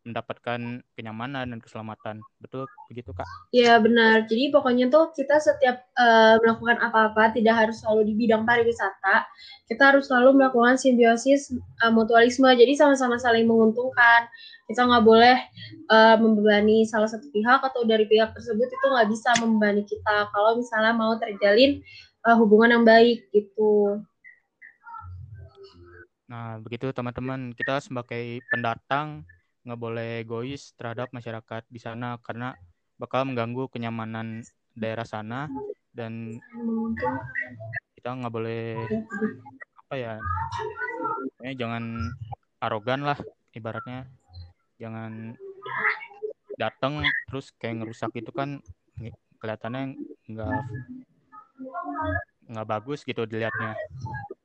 mendapatkan 0.07 0.79
kenyamanan 0.95 1.51
dan 1.51 1.59
keselamatan. 1.59 2.23
Betul 2.39 2.63
begitu, 2.87 3.11
Kak? 3.11 3.27
Iya, 3.51 3.77
benar. 3.83 4.23
Jadi 4.31 4.49
pokoknya 4.55 4.87
tuh 4.87 5.11
kita 5.11 5.37
setiap 5.43 5.83
uh, 5.99 6.39
melakukan 6.39 6.79
apa-apa 6.79 7.35
tidak 7.35 7.67
harus 7.67 7.83
selalu 7.83 8.09
di 8.09 8.13
bidang 8.15 8.47
pariwisata. 8.47 9.27
Kita 9.67 9.93
harus 9.93 10.07
selalu 10.07 10.39
melakukan 10.39 10.79
simbiosis 10.79 11.51
uh, 11.83 11.91
mutualisme. 11.91 12.47
Jadi 12.47 12.73
sama-sama 12.79 13.19
saling 13.19 13.43
menguntungkan. 13.43 14.31
Kita 14.67 14.83
nggak 14.83 15.03
boleh 15.03 15.37
uh, 15.91 16.15
membebani 16.19 16.87
salah 16.87 17.07
satu 17.07 17.27
pihak 17.31 17.63
atau 17.63 17.83
dari 17.87 18.03
pihak 18.07 18.35
tersebut 18.35 18.67
itu 18.67 18.85
nggak 18.87 19.07
bisa 19.11 19.29
membebani 19.39 19.83
kita 19.87 20.27
kalau 20.31 20.59
misalnya 20.59 20.91
mau 20.91 21.15
terjalin 21.15 21.79
uh, 22.27 22.35
hubungan 22.35 22.79
yang 22.79 22.83
baik 22.83 23.27
gitu. 23.31 24.03
Nah, 26.27 26.59
begitu 26.59 26.91
teman-teman. 26.91 27.55
Kita 27.55 27.79
sebagai 27.79 28.43
pendatang 28.51 29.23
nggak 29.67 29.81
boleh 29.83 30.23
egois 30.23 30.71
terhadap 30.79 31.11
masyarakat 31.11 31.67
di 31.67 31.79
sana 31.83 32.15
karena 32.23 32.55
bakal 32.95 33.27
mengganggu 33.27 33.67
kenyamanan 33.67 34.47
daerah 34.71 35.03
sana 35.03 35.51
dan 35.91 36.39
kita 37.99 38.09
nggak 38.15 38.31
boleh 38.31 38.87
apa 39.83 39.93
ya 39.99 40.15
jangan 41.59 41.83
arogan 42.63 43.05
lah 43.05 43.19
ibaratnya. 43.53 44.05
Jangan 44.77 45.33
datang 46.57 47.05
terus 47.29 47.53
kayak 47.57 47.81
ngerusak 47.85 48.11
itu 48.17 48.29
kan 48.33 48.61
kelihatannya 49.41 49.97
nggak 50.29 50.59
nggak 52.49 52.67
bagus 52.67 53.01
gitu 53.05 53.25
dilihatnya. 53.25 53.73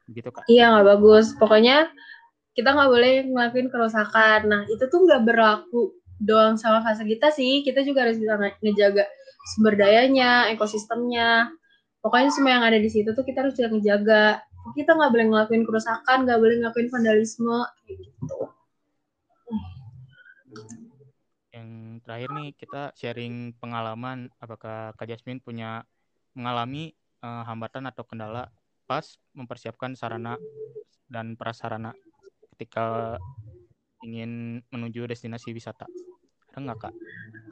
Gitu 0.09 0.29
kan 0.33 0.45
iya 0.49 0.73
nggak 0.73 0.89
bagus. 0.97 1.33
Pokoknya 1.37 1.89
kita 2.53 2.69
nggak 2.77 2.91
boleh 2.93 3.15
ngelakuin 3.33 3.69
kerusakan. 3.73 4.41
Nah, 4.49 4.63
itu 4.69 4.85
tuh 4.89 5.01
nggak 5.09 5.23
berlaku 5.25 5.97
doang 6.21 6.61
sama 6.61 6.85
fasilitas 6.85 7.41
sih. 7.41 7.65
Kita 7.65 7.81
juga 7.81 8.05
harus 8.05 8.21
bisa 8.21 8.37
ngejaga 8.61 9.09
sumber 9.57 9.75
dayanya, 9.81 10.53
ekosistemnya. 10.53 11.49
Pokoknya 12.05 12.31
semua 12.35 12.61
yang 12.61 12.65
ada 12.67 12.79
di 12.79 12.91
situ 12.93 13.15
tuh 13.17 13.25
kita 13.25 13.47
harus 13.47 13.57
bisa 13.57 13.73
ngejaga. 13.73 14.45
Kita 14.77 14.95
nggak 14.95 15.11
boleh 15.11 15.27
ngelakuin 15.33 15.65
kerusakan, 15.67 16.29
nggak 16.29 16.39
boleh 16.39 16.55
ngelakuin 16.63 16.89
vandalisme, 16.93 17.59
gitu. 17.89 18.39
Yang 21.51 21.69
terakhir 22.05 22.31
nih 22.37 22.49
kita 22.55 22.83
sharing 22.95 23.57
pengalaman. 23.59 24.29
Apakah 24.39 24.93
Kak 24.95 25.09
Jasmine 25.09 25.43
punya 25.43 25.83
mengalami 26.37 26.95
uh, 27.25 27.43
hambatan 27.49 27.89
atau 27.89 28.05
kendala 28.05 28.53
pas 28.87 29.17
mempersiapkan 29.33 29.95
sarana 29.97 30.37
dan 31.09 31.39
prasarana 31.39 31.95
ketika 32.57 33.17
ingin 34.05 34.63
menuju 34.69 35.09
destinasi 35.09 35.55
wisata? 35.55 35.89
Ada 36.53 36.59
nggak 36.61 36.79
kak? 36.79 36.95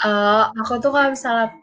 Uh, 0.05 0.53
aku 0.61 0.81
tuh 0.83 0.93
kalau 0.93 1.13
misalnya 1.13 1.57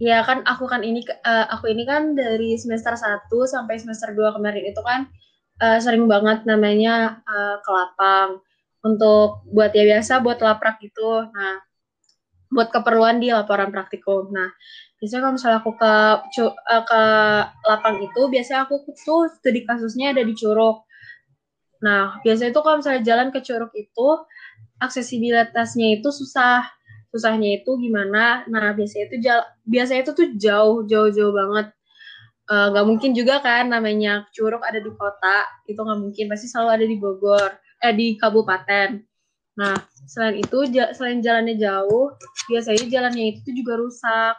ya 0.00 0.24
kan 0.24 0.40
aku 0.48 0.64
kan 0.64 0.80
ini 0.80 1.04
uh, 1.04 1.46
aku 1.52 1.68
ini 1.68 1.84
kan 1.84 2.16
dari 2.16 2.56
semester 2.56 2.96
1 2.96 3.28
sampai 3.28 3.76
semester 3.76 4.16
2 4.16 4.36
kemarin 4.40 4.64
itu 4.64 4.80
kan 4.80 5.06
uh, 5.60 5.78
sering 5.78 6.08
banget 6.08 6.48
namanya 6.48 7.20
uh, 7.28 7.60
ke 7.60 7.70
lapang 7.70 8.40
untuk 8.80 9.44
buat 9.52 9.70
ya 9.76 9.84
biasa 9.84 10.24
buat 10.24 10.40
laprak 10.40 10.80
gitu. 10.80 11.28
Nah, 11.28 11.60
buat 12.50 12.72
keperluan 12.72 13.20
di 13.20 13.30
laporan 13.30 13.70
praktikum. 13.70 14.32
Nah, 14.32 14.50
biasanya 14.98 15.20
kalau 15.22 15.34
misalnya 15.36 15.58
aku 15.62 15.72
ke 15.76 15.94
ke 16.66 17.02
lapang 17.68 17.96
itu 18.02 18.20
biasanya 18.32 18.66
aku 18.66 18.82
tuh 18.88 19.28
studi 19.36 19.62
kasusnya 19.68 20.16
ada 20.16 20.24
di 20.24 20.32
Curug. 20.34 20.82
Nah, 21.80 22.20
biasanya 22.20 22.52
itu 22.52 22.60
kalau 22.60 22.76
misalnya 22.80 23.02
jalan 23.04 23.28
ke 23.32 23.40
Curug 23.40 23.72
itu 23.76 24.08
aksesibilitasnya 24.80 26.00
itu 26.00 26.08
susah. 26.12 26.64
Susahnya 27.10 27.58
itu 27.60 27.70
gimana? 27.80 28.46
Nah, 28.46 28.70
biasanya 28.76 29.04
itu 29.10 29.16
jal 29.24 29.40
biasanya 29.66 30.00
itu 30.06 30.12
tuh 30.14 30.28
jauh, 30.36 30.86
jauh-jauh 30.86 31.34
banget. 31.34 31.66
Uh, 32.50 32.66
nggak 32.74 32.86
mungkin 32.86 33.10
juga 33.14 33.38
kan 33.38 33.70
namanya 33.70 34.26
Curug 34.34 34.62
ada 34.62 34.78
di 34.82 34.90
kota, 34.94 35.46
itu 35.66 35.80
nggak 35.80 36.00
mungkin. 36.00 36.24
Pasti 36.30 36.46
selalu 36.50 36.70
ada 36.76 36.86
di 36.86 36.96
Bogor, 37.00 37.50
eh 37.82 37.94
di 37.96 38.14
kabupaten. 38.20 39.00
Nah, 39.58 39.76
selain 40.06 40.40
itu, 40.40 40.58
selain 40.94 41.20
jalannya 41.20 41.56
jauh, 41.58 42.14
biasanya 42.48 42.86
jalannya 42.86 43.24
itu 43.38 43.50
juga 43.56 43.76
rusak. 43.80 44.36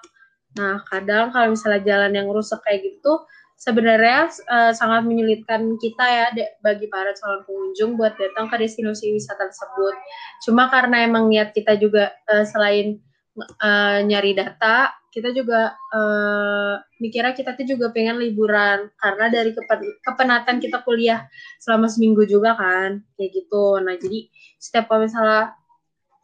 Nah, 0.60 0.84
kadang 0.88 1.32
kalau 1.32 1.56
misalnya 1.56 1.82
jalan 1.84 2.12
yang 2.12 2.28
rusak 2.32 2.60
kayak 2.64 2.84
gitu 2.84 3.14
sebenarnya 3.62 4.34
uh, 4.50 4.74
sangat 4.74 5.06
menyulitkan 5.06 5.78
kita 5.78 6.02
ya 6.02 6.26
bagi 6.66 6.90
para 6.90 7.14
calon 7.14 7.46
pengunjung 7.46 7.94
buat 7.94 8.18
datang 8.18 8.50
ke 8.50 8.58
destinasi 8.58 9.14
wisata 9.14 9.46
tersebut. 9.46 9.96
Cuma 10.42 10.66
karena 10.74 11.06
emang 11.06 11.30
niat 11.30 11.54
kita 11.54 11.78
juga 11.78 12.10
uh, 12.26 12.42
selain 12.42 12.98
uh, 13.38 14.02
nyari 14.02 14.34
data, 14.34 14.90
kita 15.14 15.30
juga 15.30 15.78
uh, 15.94 16.82
mikirnya 16.98 17.38
kita 17.38 17.54
tuh 17.54 17.78
juga 17.78 17.94
pengen 17.94 18.18
liburan 18.18 18.90
karena 18.98 19.30
dari 19.30 19.54
kepen 19.54 20.02
kepenatan 20.10 20.58
kita 20.58 20.82
kuliah 20.82 21.30
selama 21.62 21.86
seminggu 21.86 22.26
juga 22.26 22.58
kan 22.58 23.06
kayak 23.14 23.30
gitu. 23.30 23.78
Nah 23.78 23.94
jadi 23.94 24.26
setiap 24.58 24.90
kalau 24.90 25.06
misalnya 25.06 25.54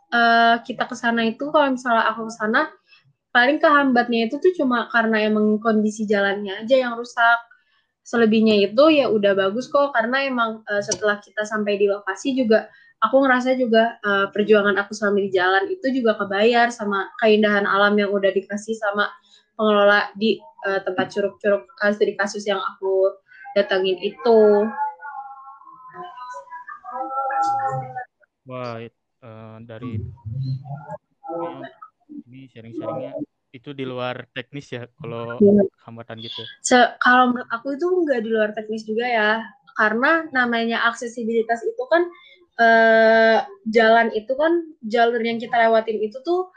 uh, 0.10 0.58
kita 0.66 0.90
ke 0.90 0.96
sana 0.98 1.22
itu 1.22 1.54
kalau 1.54 1.70
misalnya 1.70 2.10
aku 2.10 2.32
ke 2.32 2.34
sana 2.34 2.72
paling 3.32 3.58
kehambatnya 3.62 4.28
itu 4.28 4.40
tuh 4.40 4.54
cuma 4.58 4.88
karena 4.90 5.28
emang 5.28 5.60
kondisi 5.62 6.08
jalannya 6.08 6.64
aja 6.66 6.76
yang 6.76 6.94
rusak. 6.98 7.40
Selebihnya 8.08 8.56
itu 8.72 8.84
ya 8.88 9.12
udah 9.12 9.36
bagus 9.36 9.68
kok 9.68 9.92
karena 9.92 10.24
emang 10.24 10.64
uh, 10.64 10.80
setelah 10.80 11.20
kita 11.20 11.44
sampai 11.44 11.76
di 11.76 11.92
lokasi 11.92 12.40
juga 12.40 12.72
aku 13.04 13.16
ngerasa 13.20 13.54
juga 13.60 14.00
uh, 14.02 14.32
perjuangan 14.32 14.80
aku 14.80 14.96
selama 14.96 15.22
di 15.22 15.30
jalan 15.30 15.64
itu 15.70 15.92
juga 15.92 16.18
kebayar 16.18 16.72
sama 16.72 17.12
keindahan 17.22 17.68
alam 17.68 17.94
yang 18.00 18.10
udah 18.10 18.32
dikasih 18.32 18.74
sama 18.80 19.12
pengelola 19.60 20.10
di 20.18 20.40
uh, 20.66 20.80
tempat 20.82 21.12
curug-curug 21.14 21.66
studi 21.94 22.14
kasus 22.18 22.46
yang 22.46 22.62
aku 22.62 23.12
datangin 23.58 23.98
itu. 24.02 24.42
Wah, 28.48 28.80
uh, 29.22 29.58
dari 29.68 30.00
ini 32.26 32.50
sharing-sharingnya 32.50 33.14
itu 33.56 33.72
di 33.72 33.88
luar 33.88 34.28
teknis 34.36 34.70
ya 34.74 34.86
kalau 35.00 35.40
hambatan 35.88 36.20
gitu. 36.20 36.44
Se 36.60 36.78
kalau 37.00 37.32
menurut 37.32 37.50
aku 37.50 37.74
itu 37.80 37.88
nggak 37.88 38.20
di 38.22 38.30
luar 38.30 38.50
teknis 38.52 38.84
juga 38.84 39.06
ya, 39.08 39.32
karena 39.80 40.28
namanya 40.36 40.84
aksesibilitas 40.92 41.64
itu 41.64 41.84
kan 41.88 42.04
uh, 42.60 43.38
jalan 43.72 44.12
itu 44.12 44.34
kan 44.36 44.52
jalur 44.84 45.22
yang 45.24 45.40
kita 45.40 45.56
lewatin 45.56 45.98
itu 46.04 46.18
tuh 46.22 46.52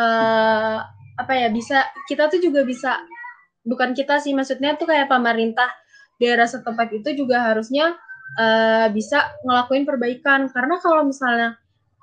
uh, 0.00 0.80
apa 1.20 1.32
ya 1.36 1.52
bisa 1.52 1.84
kita 2.08 2.32
tuh 2.32 2.40
juga 2.40 2.64
bisa 2.64 3.04
bukan 3.68 3.92
kita 3.92 4.16
sih 4.24 4.32
maksudnya 4.32 4.80
tuh 4.80 4.88
kayak 4.88 5.12
pemerintah 5.12 5.68
daerah 6.16 6.48
setempat 6.48 6.96
itu 6.96 7.12
juga 7.12 7.52
harusnya 7.52 7.92
uh, 8.40 8.88
bisa 8.88 9.28
ngelakuin 9.44 9.84
perbaikan 9.84 10.48
karena 10.48 10.80
kalau 10.80 11.04
misalnya 11.04 11.59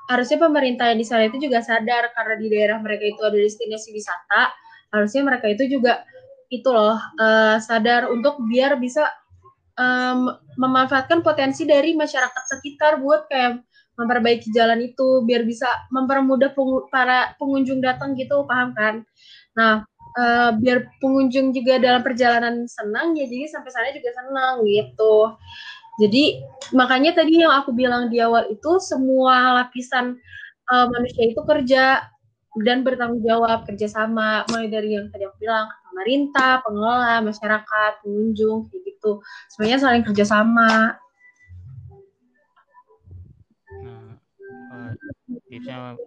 harusnya 0.08 0.40
pemerintah 0.40 0.90
yang 0.90 1.00
di 1.00 1.08
sana 1.08 1.28
itu 1.28 1.38
juga 1.38 1.60
sadar 1.60 2.16
karena 2.16 2.36
di 2.40 2.48
daerah 2.48 2.78
mereka 2.80 3.04
itu 3.04 3.22
ada 3.22 3.36
destinasi 3.36 3.92
wisata. 3.92 4.44
Harusnya 4.92 5.22
mereka 5.28 5.52
itu 5.52 5.68
juga 5.68 6.08
itu 6.48 6.68
loh 6.72 6.96
uh, 6.96 7.60
sadar 7.60 8.08
untuk 8.08 8.40
biar 8.48 8.80
bisa 8.80 9.04
um, 9.76 10.32
memanfaatkan 10.56 11.20
potensi 11.20 11.68
dari 11.68 11.92
masyarakat 11.92 12.44
sekitar 12.56 13.04
buat 13.04 13.28
kayak 13.28 13.62
memperbaiki 14.00 14.54
jalan 14.56 14.80
itu 14.80 15.28
biar 15.28 15.44
bisa 15.44 15.68
mempermudah 15.92 16.56
pengu 16.56 16.88
para 16.88 17.36
pengunjung 17.36 17.84
datang 17.84 18.16
gitu 18.16 18.48
paham 18.48 18.72
kan? 18.72 19.04
Nah 19.60 19.84
uh, 20.18 20.52
biar 20.56 20.88
pengunjung 21.04 21.52
juga 21.52 21.78
dalam 21.78 22.02
perjalanan 22.02 22.66
senang 22.66 23.14
ya 23.20 23.28
jadi 23.30 23.52
sampai 23.52 23.72
sana 23.74 23.92
juga 23.92 24.10
senang 24.16 24.64
gitu 24.64 25.36
jadi 25.98 26.46
makanya 26.78 27.18
tadi 27.18 27.42
yang 27.42 27.54
aku 27.54 27.74
bilang 27.74 28.14
di 28.14 28.22
awal 28.22 28.46
itu 28.54 28.78
semua 28.78 29.66
lapisan 29.66 30.14
uh, 30.70 30.86
manusia 30.94 31.34
itu 31.34 31.42
kerja 31.42 32.06
dan 32.62 32.82
bertanggung 32.86 33.22
jawab 33.26 33.66
kerjasama 33.66 34.46
mulai 34.50 34.70
dari 34.70 34.98
yang 34.98 35.10
tadi 35.10 35.26
aku 35.26 35.38
bilang 35.42 35.70
pemerintah, 35.98 36.62
pengelola, 36.62 37.26
masyarakat, 37.26 37.92
pengunjung 38.06 38.70
kayak 38.70 38.82
gitu. 38.86 39.12
Semuanya 39.50 39.82
saling 39.82 40.06
kerjasama. 40.06 40.94
Nah, 43.82 44.14
uh, 44.70 44.90
tipsnya 45.50 45.98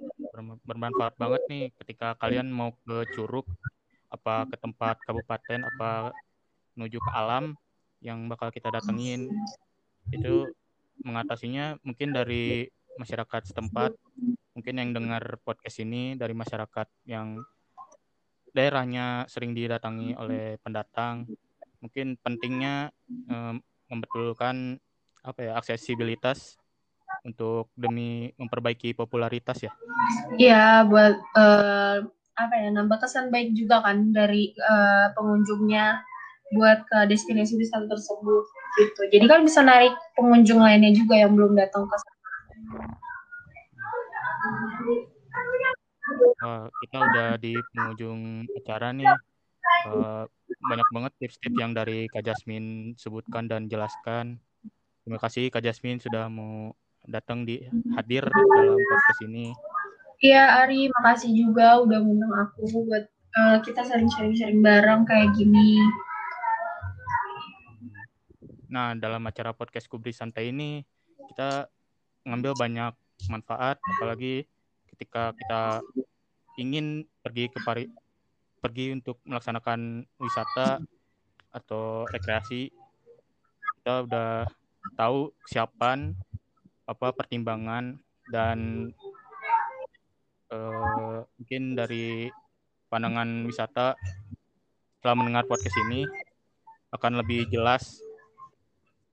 bermanfaat 0.63 1.19
banget 1.19 1.43
nih 1.51 1.65
ketika 1.83 2.15
kalian 2.23 2.47
mau 2.55 2.71
ke 2.87 3.03
Curug 3.11 3.51
apa 4.11 4.47
ke 4.47 4.57
tempat 4.59 4.99
kabupaten 5.03 5.67
apa 5.67 6.15
menuju 6.79 6.99
ke 7.03 7.11
alam 7.11 7.55
yang 8.03 8.31
bakal 8.31 8.51
kita 8.55 8.71
datengin 8.71 9.31
itu 10.11 10.51
mengatasinya 11.01 11.81
mungkin 11.81 12.13
dari 12.13 12.69
masyarakat 13.01 13.55
setempat 13.55 13.97
mungkin 14.53 14.75
yang 14.77 14.91
dengar 14.93 15.41
podcast 15.41 15.81
ini 15.81 16.19
dari 16.19 16.37
masyarakat 16.37 16.89
yang 17.09 17.41
daerahnya 18.51 19.25
sering 19.31 19.55
didatangi 19.55 20.19
oleh 20.19 20.59
pendatang 20.61 21.25
mungkin 21.81 22.19
pentingnya 22.21 22.93
um, 23.31 23.63
membetulkan 23.89 24.77
apa 25.25 25.41
ya 25.41 25.53
aksesibilitas 25.57 26.61
untuk 27.25 27.69
demi 27.77 28.33
memperbaiki 28.39 28.97
popularitas 28.97 29.67
ya. 29.67 29.73
Iya 30.37 30.87
buat 30.87 31.17
uh, 31.37 31.97
apa 32.37 32.55
ya 32.57 32.69
nambah 32.73 33.05
kesan 33.05 33.29
baik 33.29 33.53
juga 33.53 33.85
kan 33.85 34.13
dari 34.15 34.57
uh, 34.57 35.13
pengunjungnya 35.13 36.01
buat 36.55 36.83
ke 36.87 36.99
destinasi 37.07 37.55
wisata 37.55 37.87
tersebut 37.87 38.45
gitu. 38.79 39.01
Jadi 39.11 39.25
kan 39.31 39.41
bisa 39.47 39.63
narik 39.63 39.95
pengunjung 40.19 40.59
lainnya 40.59 40.91
juga 40.91 41.15
yang 41.19 41.35
belum 41.35 41.55
datang 41.55 41.87
ke 41.87 41.97
sana. 41.97 42.19
Uh, 46.41 46.67
kita 46.83 46.97
udah 46.99 47.29
di 47.39 47.55
penghujung 47.71 48.49
acara 48.59 48.91
nih. 48.91 49.07
Uh, 49.87 50.25
banyak 50.61 50.89
banget 50.93 51.13
tips-tips 51.23 51.57
yang 51.57 51.73
dari 51.73 52.11
Kak 52.11 52.27
Jasmine 52.27 52.99
sebutkan 52.99 53.47
dan 53.47 53.71
jelaskan. 53.71 54.43
Terima 55.07 55.19
kasih 55.23 55.49
Kak 55.49 55.63
Jasmine 55.63 56.03
sudah 56.03 56.27
mau 56.27 56.75
datang 57.07 57.49
di 57.49 57.65
hadir 57.97 58.27
dalam 58.29 58.77
podcast 58.77 59.21
ini. 59.25 59.55
Iya 60.21 60.65
Ari, 60.65 60.93
makasih 61.01 61.33
juga 61.33 61.81
udah 61.81 61.99
ngundang 62.05 62.35
aku 62.45 62.69
buat 62.85 63.09
uh, 63.41 63.57
kita 63.65 63.89
sering 63.89 64.11
sharing-sharing 64.13 64.61
bareng 64.61 65.09
kayak 65.09 65.33
gini. 65.33 65.81
Nah, 68.71 68.95
dalam 68.95 69.27
acara 69.27 69.51
podcast 69.51 69.91
Kubri 69.91 70.15
Santai 70.15 70.55
ini 70.55 70.87
kita 71.35 71.67
ngambil 72.23 72.55
banyak 72.55 72.95
manfaat 73.27 73.83
apalagi 73.83 74.47
ketika 74.95 75.35
kita 75.35 75.83
ingin 76.55 77.03
pergi 77.19 77.51
ke 77.51 77.59
Pari 77.67 77.91
pergi 78.63 78.95
untuk 78.95 79.19
melaksanakan 79.27 80.07
wisata 80.23 80.79
atau 81.51 82.07
rekreasi 82.07 82.71
kita 83.83 84.07
udah 84.07 84.47
tahu 84.95 85.35
kesiapan 85.43 86.15
apa 86.87 87.11
pertimbangan 87.11 87.99
dan 88.31 88.91
uh, 90.55 91.27
mungkin 91.43 91.75
dari 91.75 92.31
pandangan 92.87 93.51
wisata 93.51 93.99
setelah 94.95 95.17
mendengar 95.19 95.45
podcast 95.51 95.75
ini 95.91 96.07
akan 96.95 97.19
lebih 97.19 97.51
jelas 97.51 97.99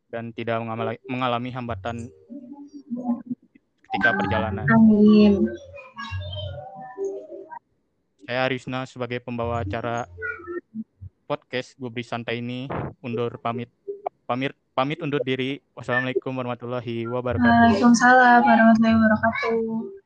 dan 0.07 0.31
tidak 0.31 0.63
mengalami, 1.07 1.49
hambatan 1.51 2.07
ketika 3.87 4.09
perjalanan. 4.15 4.65
Amin. 4.71 5.47
Saya 8.27 8.43
Arisna 8.43 8.83
sebagai 8.83 9.23
pembawa 9.23 9.63
acara 9.63 10.03
podcast 11.27 11.75
Gubri 11.79 12.03
Santai 12.03 12.43
ini 12.43 12.67
undur 12.99 13.39
pamit 13.39 13.71
pamit 14.27 14.51
pamit 14.75 14.99
undur 14.99 15.23
diri. 15.23 15.63
Wassalamualaikum 15.71 16.35
warahmatullahi 16.35 17.07
wabarakatuh. 17.07 17.47
Waalaikumsalam 17.47 18.43
warahmatullahi 18.43 18.95
wabarakatuh. 18.99 19.96